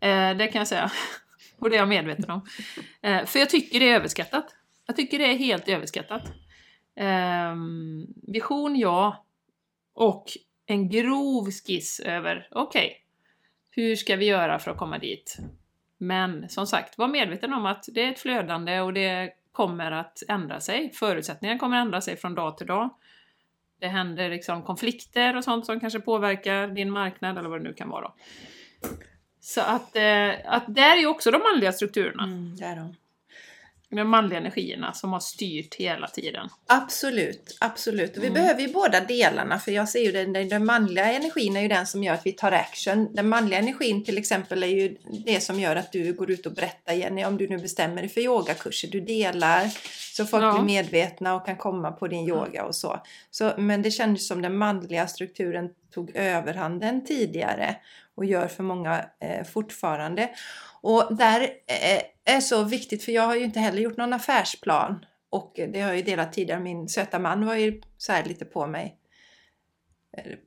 [0.00, 0.90] Eh, det kan jag säga.
[1.58, 2.46] Och det är jag medveten om.
[3.02, 4.54] Eh, för jag tycker det är överskattat.
[4.86, 6.32] Jag tycker det är helt överskattat.
[7.00, 7.54] Eh,
[8.32, 9.24] vision, ja.
[9.94, 10.24] Och
[10.66, 12.96] en grov skiss över, okej, okay,
[13.70, 15.36] hur ska vi göra för att komma dit?
[15.98, 20.22] Men som sagt, var medveten om att det är ett flödande och det kommer att
[20.28, 20.92] ändra sig.
[20.94, 22.90] Förutsättningarna kommer att ändra sig från dag till dag.
[23.80, 27.74] Det händer liksom konflikter och sånt som kanske påverkar din marknad eller vad det nu
[27.74, 28.12] kan vara.
[29.40, 32.24] Så att, eh, att där är ju också de manliga strukturerna.
[32.24, 32.94] Mm, där då.
[33.92, 36.48] De manliga energierna som har styrt hela tiden.
[36.66, 38.16] Absolut, absolut.
[38.16, 38.42] Och vi Mm.
[38.42, 41.68] behöver ju båda delarna för jag ser ju den, den, den manliga energin är ju
[41.68, 43.14] den som gör att vi tar action.
[43.14, 46.52] Den manliga energin till exempel är ju det som gör att du går ut och
[46.52, 48.88] berättar Jenny om du nu bestämmer dig för yogakurser.
[48.88, 49.68] Du delar
[50.16, 50.52] så folk Ja.
[50.52, 53.00] blir medvetna och kan komma på din yoga och så.
[53.30, 53.52] så.
[53.58, 57.76] Men det kändes som den manliga strukturen tog överhanden tidigare
[58.14, 60.30] och gör för många eh, fortfarande.
[60.82, 65.04] Och där eh, är så viktigt för jag har ju inte heller gjort någon affärsplan
[65.30, 66.60] och det har jag ju delat tidigare.
[66.60, 68.96] Min söta man var ju så här lite på mig.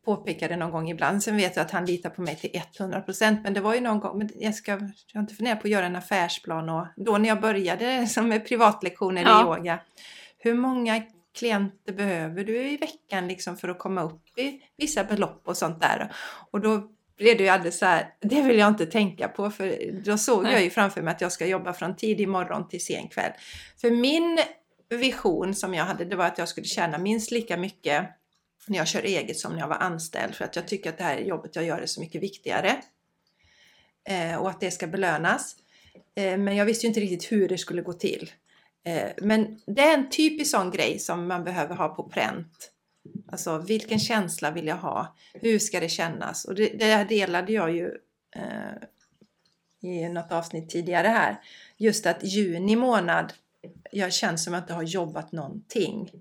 [0.06, 1.24] Påpekade någon gång ibland.
[1.24, 4.00] Sen vet jag att han litar på mig till 100% men det var ju någon
[4.00, 4.80] gång, men jag, ska, jag
[5.14, 8.48] har inte funderat på att göra en affärsplan och då när jag började som med
[8.48, 9.42] privatlektioner Ja.
[9.42, 9.80] i yoga.
[10.38, 11.02] Hur många
[11.34, 15.82] klienter behöver du i veckan liksom för att komma upp i vissa belopp och sånt
[15.82, 16.12] där?
[16.52, 19.92] Och då blev det ju alldeles så här, det vill jag inte tänka på för
[20.06, 20.54] då såg Nej.
[20.54, 23.32] jag ju framför mig att jag ska jobba från tidig morgon till sen kväll.
[23.82, 24.40] För min
[24.90, 28.06] vision som jag hade det var att jag skulle tjäna minst lika mycket
[28.68, 31.04] när jag kör eget som när jag var anställd för att jag tycker att det
[31.04, 32.82] här jobbet jag gör är så mycket viktigare.
[34.10, 35.56] eh, och att det ska belönas.
[36.16, 38.32] Eh, men jag visste ju inte riktigt hur det skulle gå till.
[38.86, 42.73] Eh, men det är en typisk sån grej som man behöver ha på pränt.
[43.28, 45.16] Alltså vilken känsla vill jag ha?
[45.34, 46.46] Hur ska det kännas?
[46.46, 47.98] Och det, det delade jag ju
[48.36, 48.74] eh,
[49.82, 51.42] i något avsnitt tidigare här.
[51.78, 53.34] Just att juni månad,
[53.92, 56.12] jag känns som att jag inte har jobbat någonting.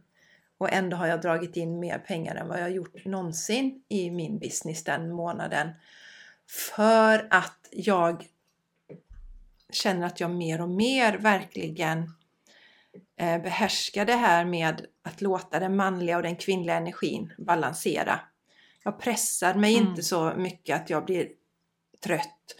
[0.59, 4.39] Och ändå har jag dragit in mer pengar än vad jag gjort någonsin i min
[4.39, 5.71] business den månaden.
[6.77, 8.27] För att jag
[9.73, 12.11] känner att jag mer och mer verkligen
[13.23, 18.21] eh, behärskar det här med att låta den manliga och den kvinnliga energin balansera.
[18.85, 19.89] Jag pressar mig mm.
[19.89, 21.29] inte så mycket att jag blir
[22.05, 22.57] trött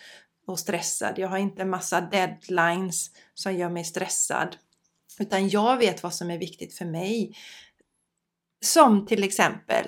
[0.47, 1.19] och stressad.
[1.19, 4.57] Jag har inte en massa deadlines som gör mig stressad.
[5.19, 7.37] Utan jag vet vad som är viktigt för mig.
[8.65, 9.87] Som till exempel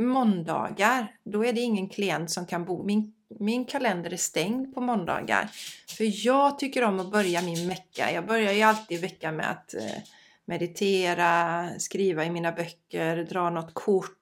[0.00, 2.84] måndagar, då är det ingen klient som kan bo.
[2.84, 5.48] Min, min kalender är stängd på måndagar.
[5.96, 8.12] För jag tycker om att börja min vecka.
[8.12, 10.02] Jag börjar ju alltid veckan med att eh,
[10.44, 14.18] meditera, skriva i mina böcker, dra något kort.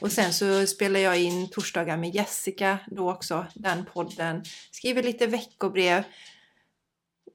[0.00, 4.42] Och sen så spelar jag in torsdagar med Jessica då också, den podden.
[4.70, 6.02] Skriver lite veckobrev.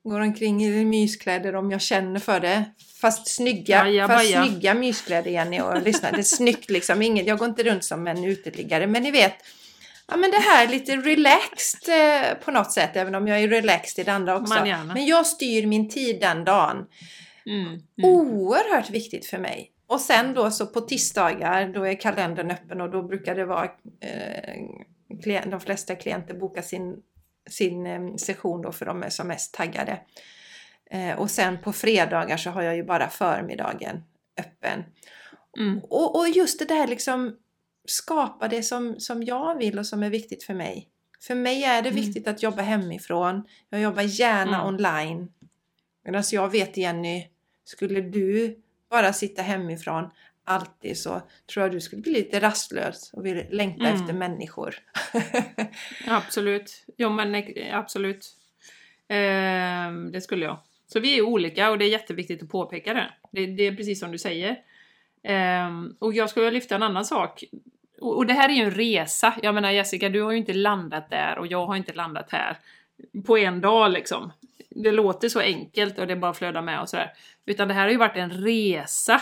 [0.04, 2.66] Går omkring i myskläder om jag känner för det.
[3.02, 4.46] Fast snygga, baja, fast baja.
[4.46, 6.12] snygga myskläder Jenny och lyssna.
[6.12, 7.02] Det är snyggt liksom.
[7.02, 8.88] Inget, jag går inte runt som en uteliggare.
[8.88, 9.34] Men ni vet,
[10.08, 12.96] ja men det här lite relaxed eh, på något sätt.
[12.96, 14.54] Även om jag är relaxed i det andra också.
[14.54, 14.94] Manjana.
[14.94, 16.86] Men jag styr min tid den dagen.
[17.46, 17.82] Mm, mm.
[18.04, 19.72] Oerhört viktigt för mig.
[19.88, 23.70] Och sen då så på tisdagar då är kalendern öppen och då brukar det vara
[24.00, 27.02] eh, de flesta klienter bokar sin
[27.50, 30.00] sin eh, session då för de är som mest taggade.
[30.92, 34.04] Eh, och sen på fredagar så har jag ju bara förmiddagen
[34.40, 34.84] öppen.
[35.58, 35.80] Mm.
[35.80, 37.36] Och, och, just det där liksom
[37.86, 40.90] skapa det som, som jag vill och som är viktigt för mig.
[41.22, 42.02] För mig är det mm.
[42.02, 43.48] viktigt att jobba hemifrån.
[43.70, 44.68] Jag jobbar gärna mm.
[44.68, 45.32] online.
[46.04, 47.28] Medan jag vet Jenny,
[47.64, 50.10] skulle du bara sitta hemifrån
[50.44, 51.22] alltid så
[51.54, 54.02] tror jag du skulle bli lite rastlös och vill längta mm.
[54.02, 54.76] efter människor.
[56.08, 56.86] absolut.
[56.98, 58.28] Jo men absolut.
[59.08, 60.60] Eh, det skulle jag.
[60.88, 63.14] Så vi är olika och det är jätteviktigt att påpeka det.
[63.32, 64.58] Det, det är precis som du säger.
[65.24, 65.70] Eh,
[66.00, 67.44] och jag skulle lyfta en annan sak.
[68.02, 69.34] Och, och det här är ju en resa.
[69.42, 72.58] Jag menar Jessica, du har ju inte landat där och jag har inte landat här
[73.26, 74.32] på en dag liksom.
[74.70, 77.14] Det låter så enkelt och det bara flödar med och sådär.
[77.46, 79.22] Utan det här har ju varit en resa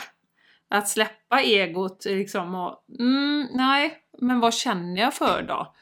[0.70, 5.74] att släppa egot liksom och mm, nej, men vad känner jag för då?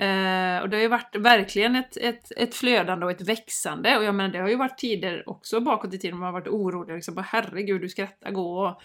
[0.00, 3.98] Eh, och det har ju varit verkligen ett, ett, ett flödande och ett växande.
[3.98, 6.48] Och jag menar, det har ju varit tider också bakåt i tiden man har varit
[6.48, 6.94] orolig.
[6.94, 8.66] Liksom, bara, herregud, du skrattar gå?
[8.66, 8.82] Och,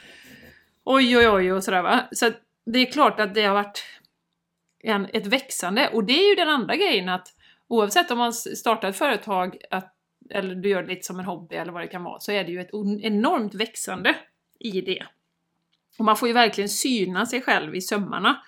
[0.84, 2.00] oj, oj, oj och sådär va.
[2.12, 2.32] Så
[2.66, 3.84] det är klart att det har varit
[4.84, 5.90] en, ett växande.
[5.94, 7.28] Och det är ju den andra grejen att
[7.68, 9.96] oavsett om man startar ett företag att,
[10.30, 12.44] eller du gör det lite som en hobby eller vad det kan vara, så är
[12.44, 14.16] det ju ett enormt växande
[14.60, 15.04] i det.
[15.98, 18.42] Och man får ju verkligen syna sig själv i sömmarna.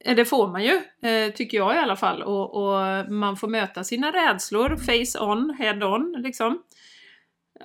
[0.00, 2.22] Eh, det får man ju, eh, tycker jag i alla fall.
[2.22, 6.62] Och, och, man får möta sina rädslor, face on, head on liksom.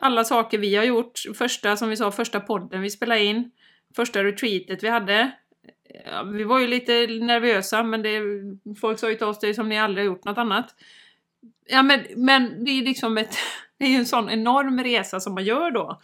[0.01, 3.51] Alla saker vi har gjort, första, som vi sa, första podden vi spelade in,
[3.95, 5.31] första retreatet vi hade.
[5.89, 8.21] Eh, ja, vi var ju lite nervösa, men det,
[8.81, 10.75] folk sa ju till oss det som ni aldrig har gjort något annat.
[11.65, 13.35] Ja, men, men det är liksom ett,
[13.77, 16.01] det är ju en sån enorm resa som man gör då.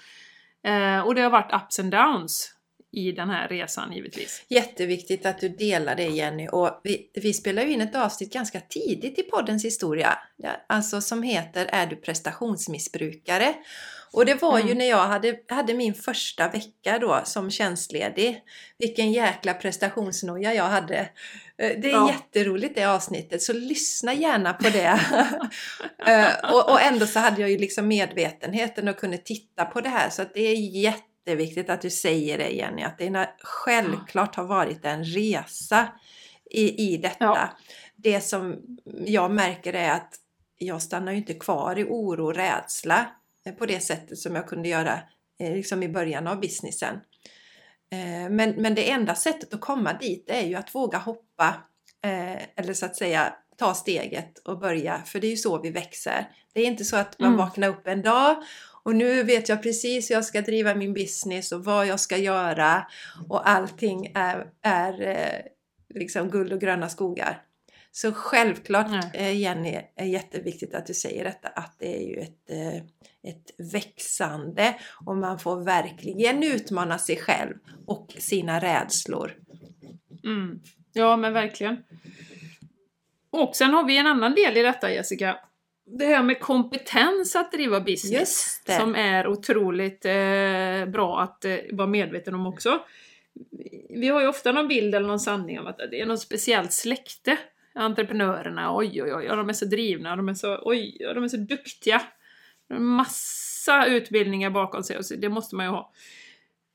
[0.63, 2.55] Eh, och det har varit ups and downs
[2.95, 4.45] i den här resan givetvis.
[4.47, 6.47] Jätteviktigt att du delar det Jenny.
[6.47, 10.17] Och vi, vi spelar ju in ett avsnitt ganska tidigt i poddens historia.
[10.67, 13.53] Alltså som heter Är du prestationsmissbrukare?
[14.15, 14.67] Och det var mm.
[14.67, 18.43] ju när jag hade, hade min första vecka då som tjänstledig.
[18.77, 20.97] Vilken jäkla prestationsnoja jag hade.
[21.57, 22.11] Eh, det är ja.
[22.11, 24.99] jätteroligt det avsnittet, så lyssna gärna på det.
[26.07, 29.89] Eh, och, och, ändå så hade jag ju liksom medvetenheten och kunde titta på det
[29.89, 30.09] här.
[30.09, 34.85] Så att det är jätteviktigt att du säger det Jenny, att det självklart har varit
[34.85, 35.87] en resa
[36.51, 37.15] i, i detta.
[37.19, 37.49] Ja.
[37.95, 38.55] Det som
[39.05, 40.15] jag märker är att
[40.57, 43.05] jag stannar ju inte kvar i oro och rädsla
[43.51, 44.99] på det sättet som jag kunde göra
[45.39, 46.95] eh, liksom i början av businessen.
[47.91, 51.55] Eh, men, men det enda sättet att komma dit är ju att våga hoppa
[52.55, 56.29] eller så att säga ta steget och börja, för det är ju så vi växer.
[56.53, 57.37] Det är inte så att man mm.
[57.37, 58.43] vaknar upp en dag
[58.83, 62.17] och nu vet jag precis hur jag ska driva min business och vad jag ska
[62.17, 62.87] göra
[63.29, 65.41] och allting är, är
[65.93, 67.41] liksom guld och gröna skogar.
[67.95, 69.41] Så självklart Nej.
[69.41, 72.49] Jenny, är jätteviktigt att du säger detta att det är ju ett
[73.23, 77.53] ett växande och man får verkligen utmana sig själv
[77.85, 79.35] och sina rädslor.
[80.23, 80.59] Mm.
[80.93, 81.83] Ja men verkligen.
[83.29, 85.37] Och sen har vi en annan del i detta Jessica.
[85.85, 88.61] Det här med kompetens att driva business.
[88.65, 92.79] Som är otroligt eh, bra att eh, vara medveten om också.
[93.89, 96.73] Vi har ju ofta någon bild eller någon sanning om att det är något speciellt
[96.73, 97.37] släkte.
[97.75, 101.37] Entreprenörerna, oj oj oj, de är så drivna, de är så, oj, de är så
[101.37, 102.01] duktiga.
[102.67, 105.91] De har massa utbildningar bakom sig, och så, det måste man ju ha.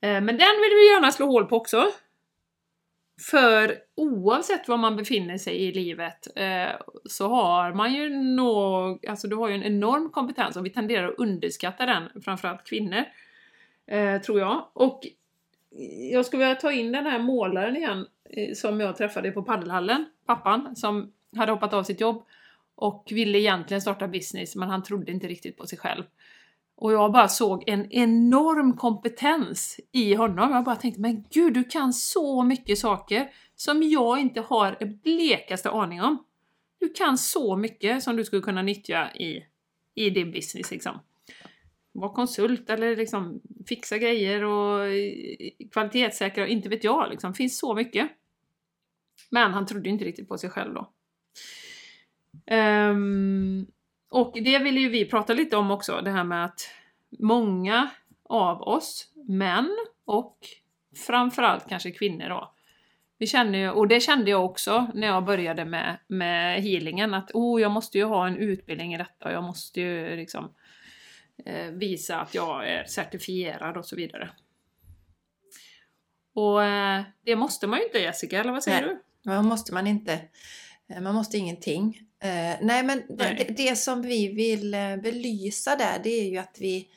[0.02, 1.86] Eh, men den vill vi gärna slå hål på också.
[3.30, 9.28] För oavsett var man befinner sig i livet eh, så har man ju nog, alltså
[9.28, 13.04] du har ju en enorm kompetens och vi tenderar att underskatta den, framförallt kvinnor.
[13.86, 14.70] Eh, tror jag.
[14.72, 15.00] Och
[16.12, 20.06] jag skulle vilja ta in den här målaren igen Eh, som jag träffade på paddelhallen,
[20.26, 22.24] pappan som hade hoppat av sitt jobb
[22.74, 26.04] och ville egentligen starta business men han trodde inte riktigt på sig själv.
[26.76, 30.50] Och jag bara såg en enorm kompetens i honom.
[30.50, 34.98] Jag bara tänkte, men gud, du kan så mycket saker som jag inte har en
[34.98, 36.24] blekaste aning om.
[36.80, 39.44] Du kan så mycket som du skulle kunna nyttja i,
[39.94, 40.98] i din business liksom.
[41.92, 47.34] Var konsult eller liksom fixa grejer och eh, kvalitetssäkra, inte vet jag liksom.
[47.34, 48.10] finns så mycket.
[49.30, 50.90] Men han trodde inte riktigt på sig själv då.
[52.54, 53.66] Um,
[54.08, 56.70] och det vill ju vi prata lite om också, det här med att
[57.18, 57.90] många
[58.22, 60.38] av oss, män och
[61.06, 62.54] framförallt kanske kvinnor då,
[63.18, 67.30] vi känner ju, och det kände jag också när jag började med, med healingen, att
[67.34, 70.54] oh, jag måste ju ha en utbildning i detta och jag måste ju liksom
[71.44, 74.30] eh, visa att jag är certifierad och så vidare.
[76.34, 78.90] Och eh, det måste man ju inte Jessica, eller vad säger Nej.
[78.90, 79.09] du?
[79.22, 80.20] Ja, måste man inte.
[80.88, 82.00] Eh, Man måste ingenting.
[82.22, 83.44] Eh, nej, men det, Nej.
[83.48, 86.88] Det, det som vi vill eh, belysa där, det är ju att vi,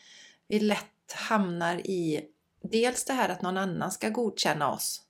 [0.48, 2.26] vi lätt hamnar i
[2.62, 5.02] dels det här att någon annan ska godkänna oss.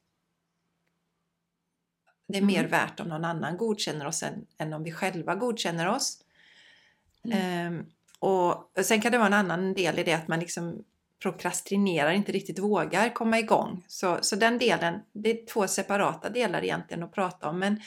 [2.28, 2.72] Det är mer Mm.
[2.72, 6.24] värt om någon annan godkänner oss än, än om vi själva godkänner oss.
[7.24, 7.38] Mm.
[7.38, 7.86] Ehm,
[8.20, 10.84] och sen kan det vara en annan del i det att man liksom
[11.24, 13.86] prokrastinerar, inte riktigt vågar komma igång.
[13.88, 17.60] Så, så den delen, det är två separata delar egentligen att prata om.
[17.60, 17.82] Men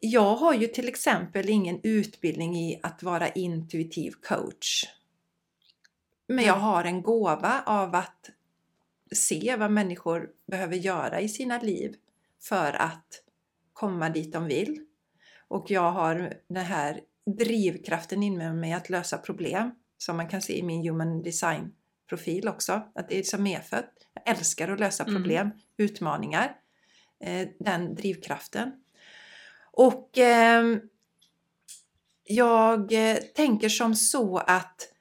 [0.00, 4.84] jag har ju till exempel ingen utbildning i att vara intuitiv coach.
[6.28, 8.30] Men jag har en gåva av att
[9.12, 11.96] se vad människor behöver göra i sina liv
[12.42, 13.22] för att
[13.72, 14.80] komma dit de vill.
[15.48, 17.00] Och jag har den här
[17.38, 21.72] drivkraften inom mig att lösa problem som man kan se i min human design
[22.08, 22.82] profil också.
[22.94, 23.92] Att det är som medfött.
[24.14, 25.14] Jag älskar att lösa Mm.
[25.14, 26.56] problem, utmaningar.
[27.20, 28.72] Eh, den drivkraften.
[29.72, 30.80] Och ehm,
[32.24, 34.92] jag eh, tänker som så att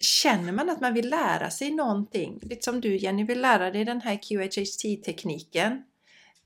[0.00, 3.84] känner man att man vill lära sig någonting, lite som du Jenny vill lära dig
[3.84, 5.72] den här QHHT-tekniken.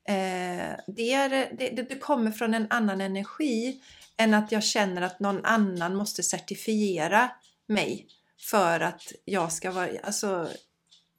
[0.08, 3.80] Eh, det, är, det, det- det kommer från en annan energi
[4.16, 7.30] än att jag känner att någon annan måste certifiera
[7.66, 8.06] mig
[8.50, 9.88] för att jag ska vara...
[10.02, 10.48] Alltså,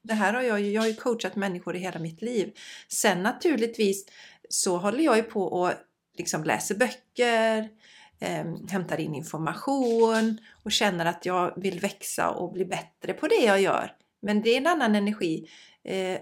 [0.02, 2.54] det här har jag, ju- jag har ju coachat människor i hela mitt liv.
[2.88, 4.06] Sen naturligtvis
[4.50, 5.72] så håller jag ju på och
[6.18, 7.70] liksom läser böcker,
[8.20, 13.46] eh, hämtar in information och känner att jag vill växa och bli bättre på det
[13.46, 13.92] jag gör.
[14.22, 15.50] Men det är en annan energi.
[15.84, 16.20] Eh,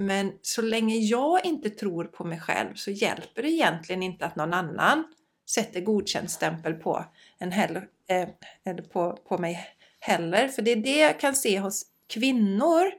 [0.00, 4.36] men så länge jag inte tror på mig själv så hjälper det egentligen inte att
[4.36, 5.04] någon annan
[5.50, 7.04] sätter godkänd stämpel på,
[7.38, 8.28] en heller, eh,
[8.64, 9.66] eller på, på mig
[10.00, 10.48] heller.
[10.48, 12.92] För det är det jag kan se hos kvinnor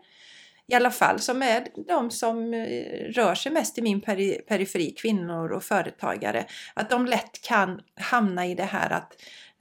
[0.68, 4.92] i alla fall som är de som eh, rör sig mest i min peri- periferi,
[4.92, 6.46] kvinnor och företagare.
[6.74, 9.14] Att de lätt kan hamna i det här att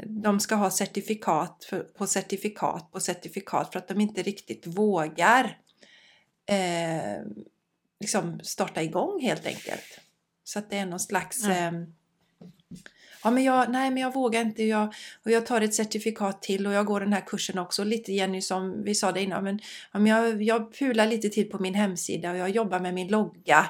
[0.07, 5.59] de ska ha certifikat för, på certifikat på certifikat för att de inte riktigt vågar
[6.47, 7.23] eh,
[8.01, 10.01] liksom starta igång helt enkelt.
[10.45, 11.75] Så att det är någon slags Mm.
[11.75, 11.89] eh,
[13.25, 16.67] Ja men jag, nej men jag vågar inte jag, och jag tar ett certifikat till
[16.67, 17.85] och jag går den här kursen också.
[17.85, 19.61] Lite Jenny som vi sa det innan, men,
[19.93, 23.09] ja, men jag, jag pular lite till på min hemsida och jag jobbar med min
[23.09, 23.67] logga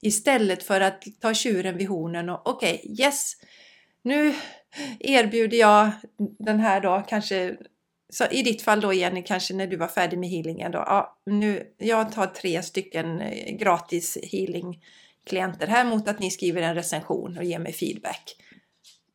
[0.00, 3.36] istället för att ta tjuren vid hornen och okej, yes,
[4.02, 4.34] nu
[5.00, 5.90] erbjuder jag
[6.38, 7.56] den här då kanske
[8.10, 11.18] så i ditt fall då Jenny, kanske när du var färdig med healingen då, ja,
[11.26, 17.38] nu, jag tar tre stycken eh, gratis healing-klienter här mot att ni skriver en recension
[17.38, 18.36] och ger mig feedback.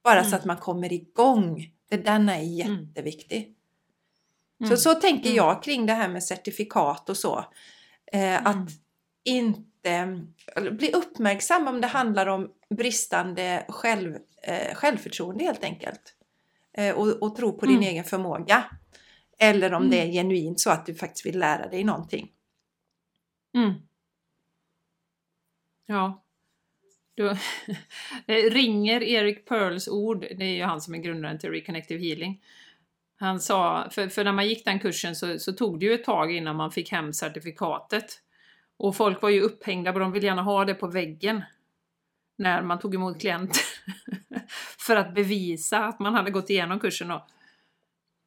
[0.06, 0.40] Bara så Mm.
[0.40, 1.72] att man kommer igång.
[1.90, 3.56] Det den är jätteviktig.
[4.60, 4.70] Mm.
[4.70, 5.36] Så, så tänker Mm.
[5.38, 7.46] jag kring det här med certifikat och så.
[8.12, 8.68] Eh, Att Mm.
[9.24, 10.20] inte
[10.72, 16.16] bli uppmärksam om det handlar om bristande själv, eh, självförtroende helt enkelt.
[16.74, 17.88] Eh, och, och tro på din Mm.
[17.90, 18.66] egen förmåga.
[19.40, 20.14] Eller om det är Mm.
[20.14, 22.32] genuint så att du faktiskt vill lära dig någonting.
[23.56, 23.74] Mm.
[25.86, 26.25] Ja
[27.16, 27.28] då
[28.28, 32.42] eh, ringer Erik Pearls ord, det är ju han som är grundaren till Reconnective Healing.
[33.18, 36.04] Han sa, för, för när man gick den kursen så, så tog det ju ett
[36.04, 38.22] tag innan man fick hem certifikatet.
[38.78, 41.44] Och folk var ju upphängda och de ville gärna ha det på väggen
[42.38, 43.62] när man tog emot klienter.
[44.78, 47.28] för att bevisa att man hade gått igenom kursen då.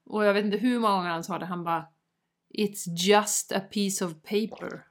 [0.06, 1.86] Och jag vet inte hur många gånger han sa det, han bara
[2.54, 4.84] It's just a piece of paper.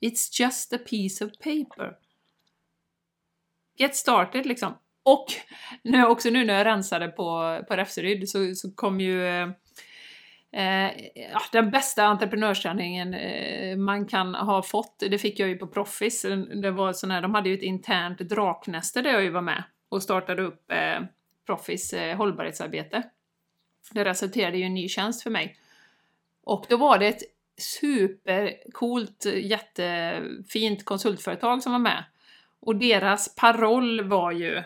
[0.00, 1.96] It's just a piece of paper.
[3.76, 4.78] Get started liksom.
[5.02, 5.26] Och
[5.82, 9.48] nu, också nu när jag rensade på, på Räfseryd så, så kom ju eh,
[10.52, 10.90] eh
[11.32, 16.26] ah, den bästa entreprenörsträningen eh, man kan ha fått, det fick jag ju på Proffis.
[16.62, 19.64] Det var sån här, de hade ju ett internt draknäste där jag ju var med
[19.88, 21.02] och startade upp eh,
[21.46, 23.02] Proffis eh, hållbarhetsarbete.
[23.90, 25.56] Det resulterade ju i en ny tjänst för mig.
[26.44, 27.22] Och då var det ett
[27.58, 32.04] supercoolt, jättefint konsultföretag som var med.
[32.64, 34.56] Och deras paroll var ju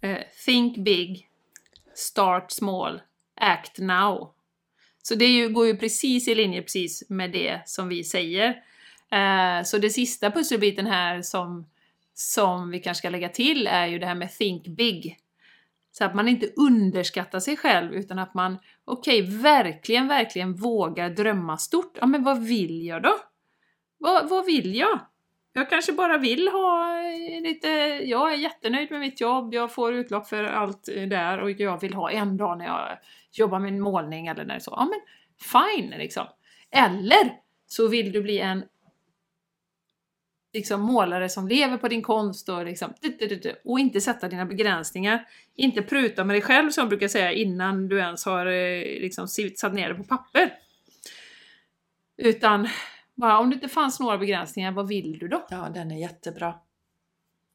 [0.00, 1.28] eh, Think big,
[1.94, 3.00] start small,
[3.40, 4.32] act now.
[5.02, 8.48] Så det ju, går ju precis i linje precis med det som vi säger.
[9.10, 11.66] Eh, så det sista pusselbiten här som,
[12.14, 15.18] som vi kanske ska lägga till är ju det här med think big.
[15.92, 21.10] Så att man inte underskattar sig själv utan att man, okej, okay, verkligen, verkligen vågar
[21.10, 21.98] drömma stort.
[22.00, 23.14] Ja, men vad vill jag då?
[23.98, 25.00] Vad, vad vill jag?
[25.52, 27.68] Jag kanske bara vill ha eh, lite,
[28.04, 31.80] jag är jättenöjd med mitt jobb, jag får utlopp för allt eh, där och jag
[31.80, 32.98] vill ha en dag när jag
[33.32, 34.74] jobbar med en målning eller när det är så.
[34.76, 35.00] Ja men
[35.52, 36.26] fine liksom.
[36.70, 37.32] Eller
[37.66, 38.64] så vill du bli en
[40.52, 42.94] liksom, målare som lever på din konst och, liksom,
[43.64, 45.28] och inte sätta dina begränsningar.
[45.54, 49.28] Inte pruta med dig själv som jag brukar säga innan du ens har eh, liksom,
[49.28, 50.52] satt ner det på papper.
[52.16, 52.68] Utan
[53.18, 55.46] bara, om det inte fanns några begränsningar, vad vill du då?
[55.50, 56.54] Ja, den är jättebra.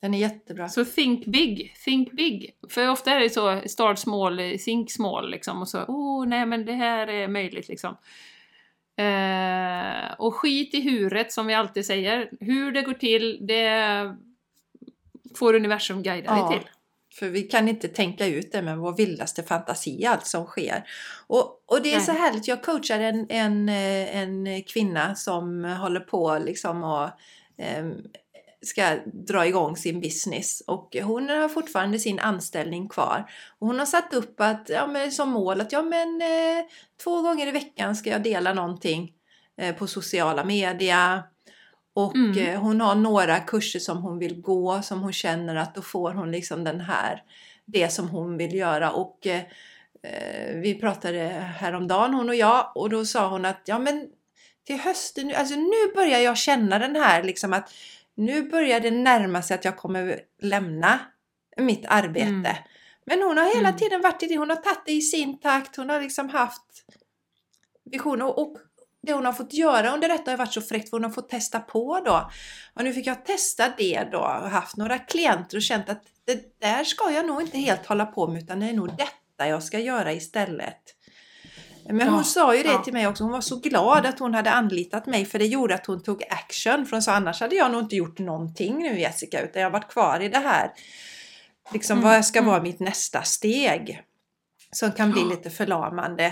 [0.02, 0.70] Den är jättebra.
[0.70, 2.56] Så think big, think big.
[2.70, 5.62] För ofta är det så, start small, think small liksom.
[5.62, 7.98] Och så, oh nej men det här är möjligt liksom.
[8.98, 12.30] Eh, och skit i huret som vi alltid säger.
[12.40, 14.16] Hur det går till, det
[15.36, 16.50] får universum guida ja.
[16.50, 16.70] dig till.
[17.14, 20.84] För vi kan inte tänka ut det med vår vildaste fantasi, allt som sker.
[21.28, 22.06] Och, och det är Nej.
[22.06, 27.04] så härligt, jag coachar en, en, eh, en kvinna som håller på liksom och
[27.58, 27.86] eh,
[28.62, 33.30] ska dra igång sin business och hon har fortfarande sin anställning kvar.
[33.60, 36.66] Och hon har satt upp att, ja, men som mål att ja, men, eh,
[37.04, 39.12] två gånger i veckan ska jag dela någonting
[39.58, 41.22] eh, på sociala medier
[41.94, 42.38] och mm.
[42.38, 46.14] Eh, hon har några kurser som hon vill gå som hon känner att då får
[46.14, 47.24] hon liksom den här,
[47.66, 48.92] det som hon vill göra.
[48.92, 49.42] Och eh,
[50.04, 51.20] eh, vi pratade
[51.60, 54.08] häromdagen hon och jag och då sa hon att ja men
[54.64, 57.74] till hösten, alltså nu börjar jag känna den här liksom att
[58.16, 61.00] nu börjar det närma sig att jag kommer lämna
[61.58, 62.26] mitt arbete.
[62.26, 62.56] Mm.
[63.06, 63.80] Men hon har hela mm.
[63.80, 66.86] tiden varit i det, hon har tagit det i sin takt, hon har liksom haft
[67.92, 68.58] visioner och, och
[69.04, 71.30] det hon har fått göra under detta har varit så fräckt för hon har fått
[71.30, 72.32] testa på då.
[72.74, 76.60] Och nu fick jag testa det då och haft några klienter och känt att det
[76.60, 79.64] där ska jag nog inte helt hålla på med utan det är nog detta jag
[79.64, 80.96] ska göra istället.
[81.90, 82.84] Men hon ja, sa ju det ja.
[82.84, 85.76] till mig också, hon var så glad att hon hade anlitat mig för det gjorde
[85.76, 86.86] att hon tog action.
[86.86, 89.74] För hon sa annars hade jag nog inte gjort någonting nu Jessica utan jag har
[89.74, 90.72] varit kvar i det här.
[91.74, 92.52] Liksom mm, vad ska mm.
[92.52, 94.02] vara mitt nästa steg.
[94.72, 96.26] Som kan bli lite förlamande.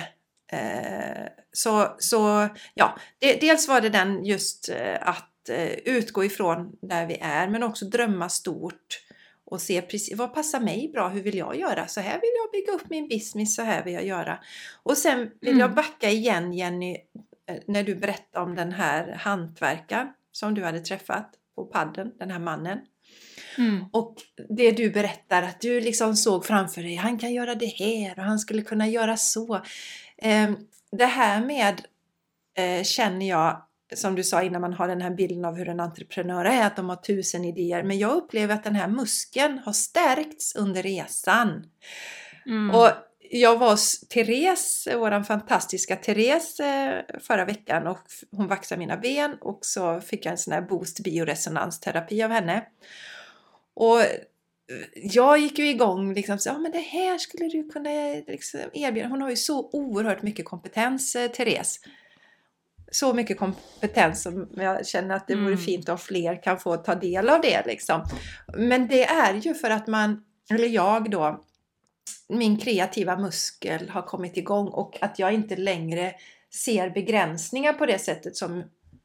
[0.52, 6.76] Eh, så, så ja, det, dels var det den just eh, att eh, utgå ifrån
[6.82, 9.00] där vi är men också drömma stort
[9.46, 11.88] och se precis vad passar mig bra, hur vill jag göra?
[11.88, 14.40] Så här vill jag bygga upp min business, så här vill jag göra.
[14.84, 15.60] Och sen vill mm.
[15.60, 16.98] jag backa igen Jenny,
[17.68, 22.40] när du berättade om den här hantverkaren som du hade träffat på padden, den här
[22.40, 22.80] mannen.
[23.58, 23.86] Mm.
[23.92, 24.16] Och
[24.50, 28.24] det du berättar att du liksom såg framför dig, han kan göra det här och
[28.24, 29.62] han skulle kunna göra så.
[30.18, 30.56] Ehm,
[30.92, 31.82] det här med,
[32.58, 33.62] eh, känner jag,
[33.94, 36.76] som du sa innan man har den här bilden av hur en entreprenör är, att
[36.76, 37.84] de har tusen idéer.
[37.84, 41.64] Men jag upplever att den här muskeln har stärkts under resan.
[42.46, 42.76] Mm.
[42.76, 42.90] Och
[43.34, 48.00] jag var hos Therese, vår fantastiska Therese eh, förra veckan och
[48.32, 52.66] hon vaxade mina ben och så fick jag en sån här boost bioresonansterapi av henne.
[53.74, 54.02] Och
[54.96, 57.90] jag gick ju igång liksom, så, ja men det här skulle du kunna
[58.28, 59.08] liksom, erbjuda.
[59.08, 61.80] Hon har ju så oerhört mycket kompetens, eh, Therese.
[62.92, 65.58] Så mycket kompetens som jag känner att det vore mm.
[65.58, 67.66] fint om fler kan få ta del av det.
[67.66, 68.06] Liksom.
[68.58, 71.44] Men det är ju för att man, eller jag då,
[72.30, 76.14] min kreativa muskel har kommit igång och att jag inte längre
[76.66, 78.64] ser begränsningar på det sättet som,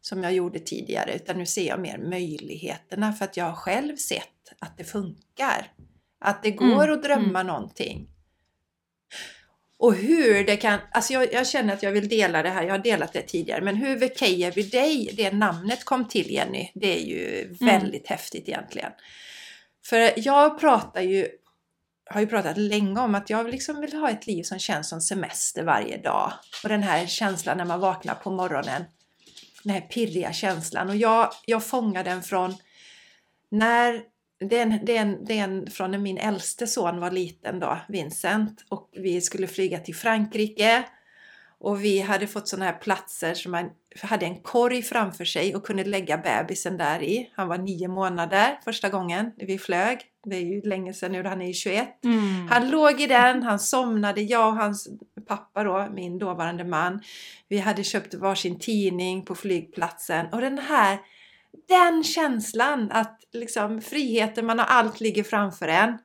[0.08, 3.96] som jag gjorde tidigare utan nu ser jag mer möjligheterna för att jag har själv
[3.96, 5.72] sett att det funkar.
[6.20, 8.08] Att det går Mm, att drömma någonting.
[9.78, 12.70] Och hur det kan, alltså jag, jag känner att jag vill dela det här, jag
[12.70, 17.04] har delat det tidigare, men hur VK Everyday, det namnet kom till Jenny, det är
[17.04, 18.92] ju väldigt häftigt egentligen.
[19.86, 21.28] För jag pratar ju,
[22.10, 25.00] har ju pratat länge om att jag liksom vill ha ett liv som känns som
[25.00, 26.32] semester varje dag.
[26.62, 28.84] Och den här känslan när man vaknar på morgonen,
[29.66, 30.88] den här pirriga känslan.
[30.88, 32.54] Och jag, jag fångar den från
[33.50, 34.02] när
[34.40, 37.10] det är, en, det, är en, det är en från när min äldste son var
[37.10, 40.84] liten då, Vincent, och vi skulle flyga till Frankrike.
[41.58, 43.70] Och vi hade fått sådana här platser som man
[44.02, 47.30] hade en korg framför sig och kunde lägga bebisen där i.
[47.34, 50.00] Han var nio månader första gången vi flög.
[50.28, 52.04] Det är ju länge sedan nu, han är ju 21.
[52.04, 52.48] Mm.
[52.48, 54.88] Han låg i den, han somnade, jag och hans
[55.26, 57.02] pappa då, min dåvarande man.
[57.48, 60.98] Vi hade köpt varsin tidning på flygplatsen och den här,
[61.68, 65.98] den känslan att liksom friheten, man har allt ligger framför en.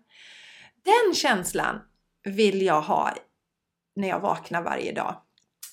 [0.84, 1.82] Den känslan
[2.24, 3.12] vill jag ha
[3.96, 5.16] när jag vaknar varje dag.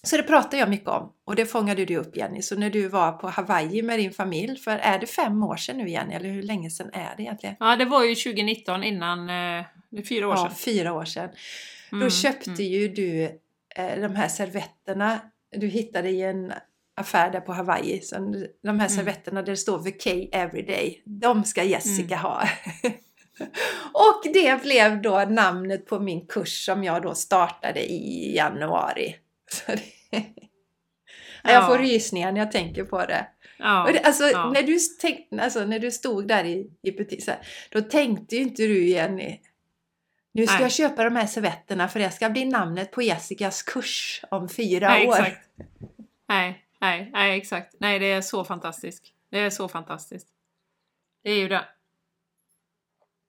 [0.02, 2.42] Så det pratar jag mycket om och det fångade du upp Jenny.
[2.42, 5.76] Så när du var på Hawaii med din familj, för är det fem år sedan
[5.78, 6.14] nu Jenny?
[6.14, 7.56] Eller hur länge sedan är det egentligen?
[7.60, 10.54] Ja, det var ju 2019 innan, eh, det är fyra år Ja, sedan.
[10.54, 11.28] fyra år sedan.
[11.90, 12.64] Då Mm, köpte mm.
[12.64, 13.22] ju du
[13.76, 15.20] eh, de här servetterna.
[15.56, 16.52] Du hittade i en
[16.96, 18.00] affär där på Hawaii.
[18.00, 18.80] Så de Mm.
[18.80, 21.02] här servetterna där det står VK Everyday.
[21.04, 22.18] De ska Jessica Mm.
[22.18, 22.42] ha.
[23.92, 29.16] Och det blev då namnet på min kurs som jag då startade i januari.
[29.52, 29.82] Så det...
[30.10, 30.20] Ja,
[31.42, 31.66] Jag Ja.
[31.66, 33.26] får rysningar när jag tänker på det.
[33.58, 34.50] Ja, alltså, ja.
[34.54, 37.40] när, du tänk, alltså när du stod där i, i butik, så här,
[37.70, 39.40] då tänkte ju inte du Jenny,
[40.32, 40.62] nu ska Nej.
[40.62, 44.88] jag köpa de här servetterna för det ska bli namnet på Jessicas kurs om fyra
[44.88, 45.12] Nej, år.
[45.14, 45.48] exakt.
[46.28, 47.74] Nej, nej, nej, exakt.
[47.80, 49.04] Nej, det är så fantastiskt.
[49.30, 50.28] Det är så fantastiskt.
[51.24, 51.64] Det är ju det.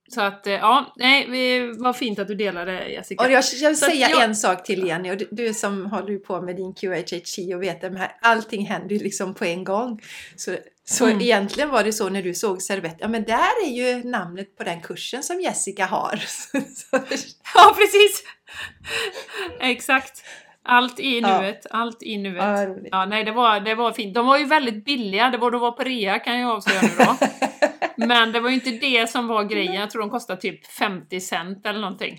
[0.09, 3.23] Så att, eh, ja, nej, vad fint att du delade Jessica.
[3.25, 5.85] Och jag, jag vill Så säga jag- en sak till Jenny, och du, du som
[5.85, 10.01] håller på med din QHHI och vet att allting händer ju liksom på en gång.
[10.35, 10.55] Så,
[10.85, 11.21] så Mm.
[11.21, 14.63] egentligen var det så när du såg servett, ja men där är ju namnet på
[14.63, 16.19] den kursen som Jessica har.
[17.55, 18.23] Ja, precis!
[19.59, 20.23] Exakt.
[20.63, 21.41] Allt i Ja.
[21.41, 22.35] nuet, allt i nuet.
[22.43, 22.75] ja.
[22.91, 24.15] Ja, nej, det var, det var fint.
[24.15, 26.89] De var ju väldigt billiga, det var, de var på rea kan jag avslöja nu
[26.97, 27.15] då.
[28.07, 31.19] Men det var ju inte det som var grejen, jag tror de kostade typ 50
[31.19, 32.13] cent eller någonting.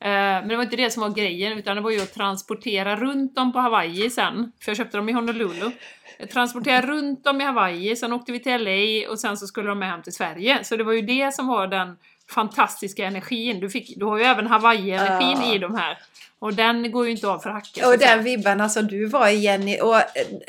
[0.00, 2.96] Eh, Men det var inte det som var grejen, utan det var ju att transportera
[2.96, 4.52] runt dem på Hawaii sen.
[4.60, 5.70] För jag köpte dem i Honolulu.
[6.18, 9.68] Jag transporterade runt dem i Hawaii, sen åkte vi till LA och sen så skulle
[9.68, 10.64] de med hem till Sverige.
[10.64, 11.96] Så det var ju det som var den
[12.34, 13.60] fantastiska energin.
[13.60, 15.54] Du, fick, du har ju även Hawaii-energin Ja.
[15.54, 15.98] i de här.
[16.40, 17.84] Och den går ju inte av för hacken.
[17.84, 20.02] så Och den vibbarna som du var i Jenny, och eh,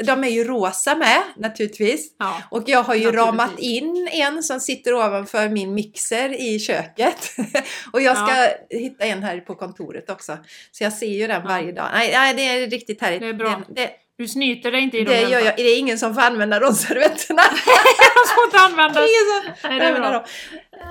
[0.05, 2.15] de är ju rosa med naturligtvis.
[2.19, 2.41] Ja.
[2.51, 7.31] Och jag har ju ramat in en som sitter ovanför min mixer i köket.
[7.93, 10.37] och jag ska hitta en här på kontoret också.
[10.71, 11.47] Så jag ser ju den Ja.
[11.47, 11.85] varje dag.
[11.93, 13.19] Nej, nej, det är riktigt härligt.
[13.21, 13.61] Det är bra.
[13.67, 15.55] Det, det, Du snyter dig inte i dem det gör jag.
[15.57, 17.41] Det är ingen som får använda de servetterna.
[17.51, 18.97] De får inte användas!
[18.97, 20.11] ingen som Nej, bra.
[20.11, 20.23] dem.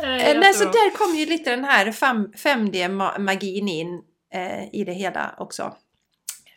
[0.03, 4.01] Eh, Nej, så där kom ju lite den här fem- 5D-magin in
[4.37, 5.74] eh, i det hela också.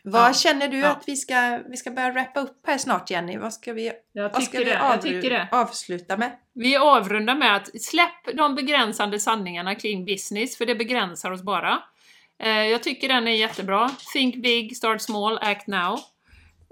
[0.04, 0.88] Vad Ja, känner du ja.
[0.88, 3.36] att vi ska, vi ska börja wrappa upp här snart Jenny?
[3.38, 4.80] Vad ska vi, vad ska vi det.
[4.82, 5.48] av, Jag tycker det.
[5.52, 6.30] avsluta med?
[6.54, 11.82] Vi avrundar med att släpp de begränsande sanningarna kring business, för det begränsar oss bara.
[12.42, 13.90] Eh, Jag tycker den är jättebra.
[14.12, 15.98] Think big, start small, act now.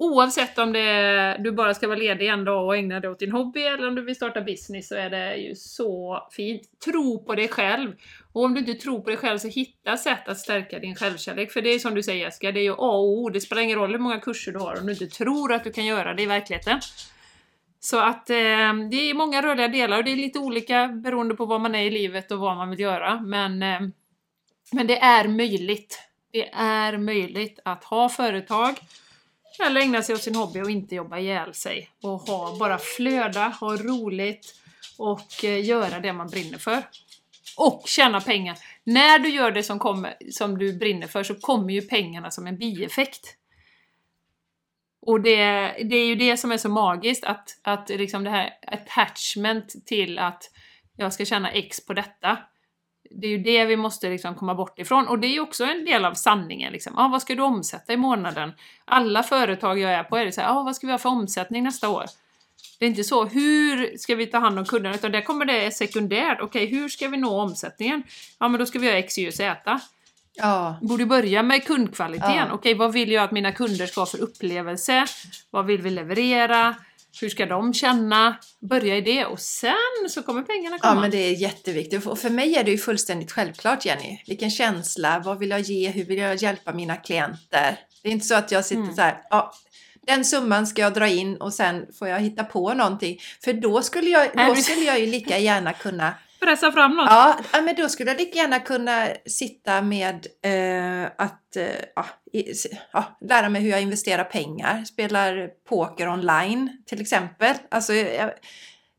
[0.00, 3.32] Oavsett om det, du bara ska vara ledig en dag och ägna dig åt din
[3.32, 6.62] hobby eller om du vill starta business så är det ju så fint.
[6.84, 7.92] Tro på dig själv.
[8.32, 11.52] Och om du inte tror på dig själv så hitta sätt att stärka din självkärlek.
[11.52, 13.30] För det är som du säger Jessica, det är ju A och O.
[13.30, 15.72] Det spelar ingen roll hur många kurser du har om du inte tror att du
[15.72, 16.80] kan göra det i verkligheten.
[17.80, 18.36] Så att eh,
[18.90, 21.84] det är många rörliga delar och det är lite olika beroende på vad man är
[21.84, 23.20] i livet och vad man vill göra.
[23.20, 23.80] Men, eh,
[24.72, 26.02] men det är möjligt.
[26.32, 28.74] Det är möjligt att ha företag
[29.66, 31.90] eller ägna sig åt sin hobby och inte jobba ihjäl sig.
[32.02, 34.54] Och ha, bara flöda, ha roligt
[34.98, 36.82] och eh, göra det man brinner för.
[37.56, 38.58] Och tjäna pengar.
[38.84, 42.46] När du gör det som, kommer, som du brinner för så kommer ju pengarna som
[42.46, 43.34] en bieffekt.
[45.00, 45.36] Och det,
[45.84, 50.18] det är ju det som är så magiskt, att, att liksom det här attachment till
[50.18, 50.50] att
[50.96, 52.38] jag ska tjäna X på detta.
[53.10, 55.08] Det är ju det vi måste liksom komma bort ifrån.
[55.08, 56.72] Och det är ju också en del av sanningen.
[56.72, 56.98] Liksom.
[56.98, 58.52] Ah, vad ska du omsätta i månaden?
[58.84, 61.08] Alla företag jag är på är det så här, ah, vad ska vi ha för
[61.08, 62.04] omsättning nästa år?
[62.78, 64.94] Det är inte så, hur ska vi ta hand om kunderna?
[64.94, 66.38] Utan där kommer det sekundärt.
[66.40, 68.02] Okej, hur ska vi nå omsättningen?
[68.38, 69.80] Ja, men då ska vi göra X, Y Z.
[70.34, 72.36] Ja, Borde börja med kundkvaliteten.
[72.36, 72.52] Ja.
[72.52, 75.06] Okej, vad vill jag att mina kunder ska ha för upplevelse?
[75.50, 76.74] Vad vill vi leverera?
[77.20, 78.36] Hur ska de känna?
[78.60, 79.74] Börja i det och sen
[80.08, 80.94] så kommer pengarna komma.
[80.94, 82.06] Ja, men det är jätteviktigt.
[82.06, 84.18] Och för mig är det ju fullständigt självklart, Jenny.
[84.26, 87.78] Vilken känsla, vad vill jag ge, hur vill jag hjälpa mina klienter?
[88.02, 88.94] Det är inte så att jag sitter Mm.
[88.94, 89.52] så här, ja,
[90.06, 93.18] den summan ska jag dra in och sen får jag hitta på någonting.
[93.44, 97.06] För då skulle jag, då skulle jag ju lika gärna kunna Pressa fram något.
[97.10, 101.66] Ja, men då skulle jag lika gärna kunna sitta med eh, att eh,
[101.96, 102.52] ja, i,
[102.92, 107.54] ja, lära mig hur jag investerar pengar, spelar poker online till exempel.
[107.70, 108.30] Alltså, jag,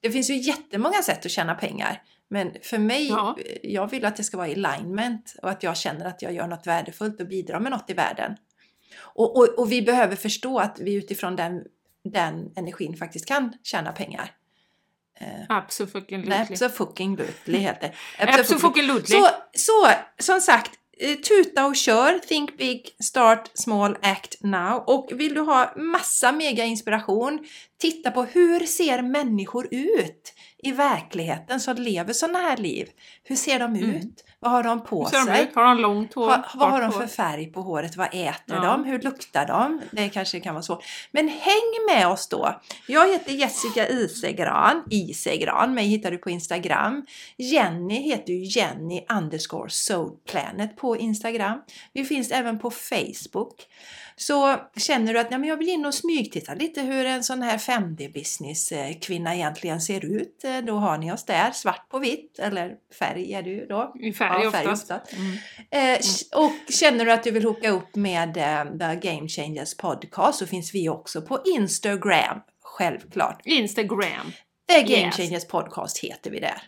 [0.01, 2.01] det finns ju jättemånga sätt att tjäna pengar.
[2.29, 3.37] Men för mig, Ja.
[3.63, 6.47] jag vill att det ska vara i alignment och att jag känner att jag gör
[6.47, 8.35] något värdefullt och bidrar med något i världen.
[9.01, 11.63] Och, och, och vi behöver förstå att vi utifrån den,
[12.03, 14.31] den energin faktiskt kan tjäna pengar.
[15.20, 15.28] Eh,
[17.59, 17.95] heter.
[18.17, 19.17] Absolutely.
[19.17, 24.84] Så, så som sagt, eh, tuta och kör, think big, start small, act now.
[24.88, 27.39] Och vill du ha massa mega inspiration,
[27.80, 32.88] titta på hur ser människor ut i verkligheten som lever sådana här liv?
[33.23, 33.89] Hur ser de Mm.
[33.95, 34.25] ut?
[34.41, 35.43] Vad har de på de sig?
[35.43, 35.55] ut?
[35.55, 36.27] Har de långt hår?
[36.30, 37.95] Ha, vad har de för färg på håret?
[37.97, 38.61] Vad äter Ja.
[38.61, 38.84] de?
[38.86, 39.82] Hur luktar de?
[39.91, 40.84] Det kanske kan vara svårt.
[41.11, 42.61] Men häng med oss då!
[42.88, 47.05] Jag heter Jessica Isegran, Isegran, mig hittar du på Instagram.
[47.38, 51.61] Jenny heter ju Jenny underscore soulplanet på Instagram.
[51.93, 53.67] Vi finns även på Facebook.
[54.22, 57.41] Så känner du att nej, men jag vill in och smygtitta lite hur en sån
[57.41, 60.43] här 5D-business kvinna egentligen ser ut.
[60.43, 63.93] eh, Då har ni oss där, svart på vitt, eller färg är det ju då.
[63.99, 64.91] I färg Ja, färg oftast.
[64.91, 65.13] oftast.
[65.13, 65.38] Mm.
[65.72, 65.99] Eh,
[66.43, 68.63] och känner du att du vill hooka upp med eh,
[68.99, 73.41] The Game Changers Podcast så finns vi också på Instagram, självklart.
[73.45, 74.32] Instagram.
[74.72, 75.15] The Game Yes.
[75.17, 76.61] Changers Podcast heter vi där.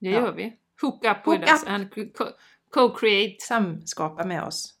[0.00, 0.20] Det Ja.
[0.20, 0.52] gör vi.
[0.80, 1.68] Hook up Hook with us up.
[1.68, 2.30] and co-
[2.74, 3.36] co-create.
[3.40, 4.74] Samskapa med oss.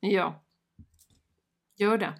[0.00, 0.42] Ja.
[1.80, 2.12] Gör det.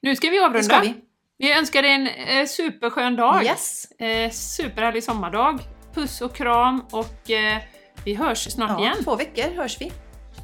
[0.00, 0.62] Nu ska vi avrunda.
[0.62, 0.94] ska vi.
[1.38, 3.44] Vi önskar dig en eh, superskön dag.
[3.44, 3.90] Yes.
[3.90, 5.60] Eh, superhärlig sommardag.
[5.94, 7.58] Puss och kram och eh,
[8.04, 8.96] vi hörs snart Ja, igen.
[9.04, 9.92] två veckor hörs vi.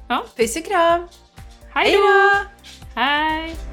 [0.09, 0.25] Ja.
[0.37, 1.09] Puss och kram!
[1.75, 2.31] Hej då!
[3.01, 3.72] Hej!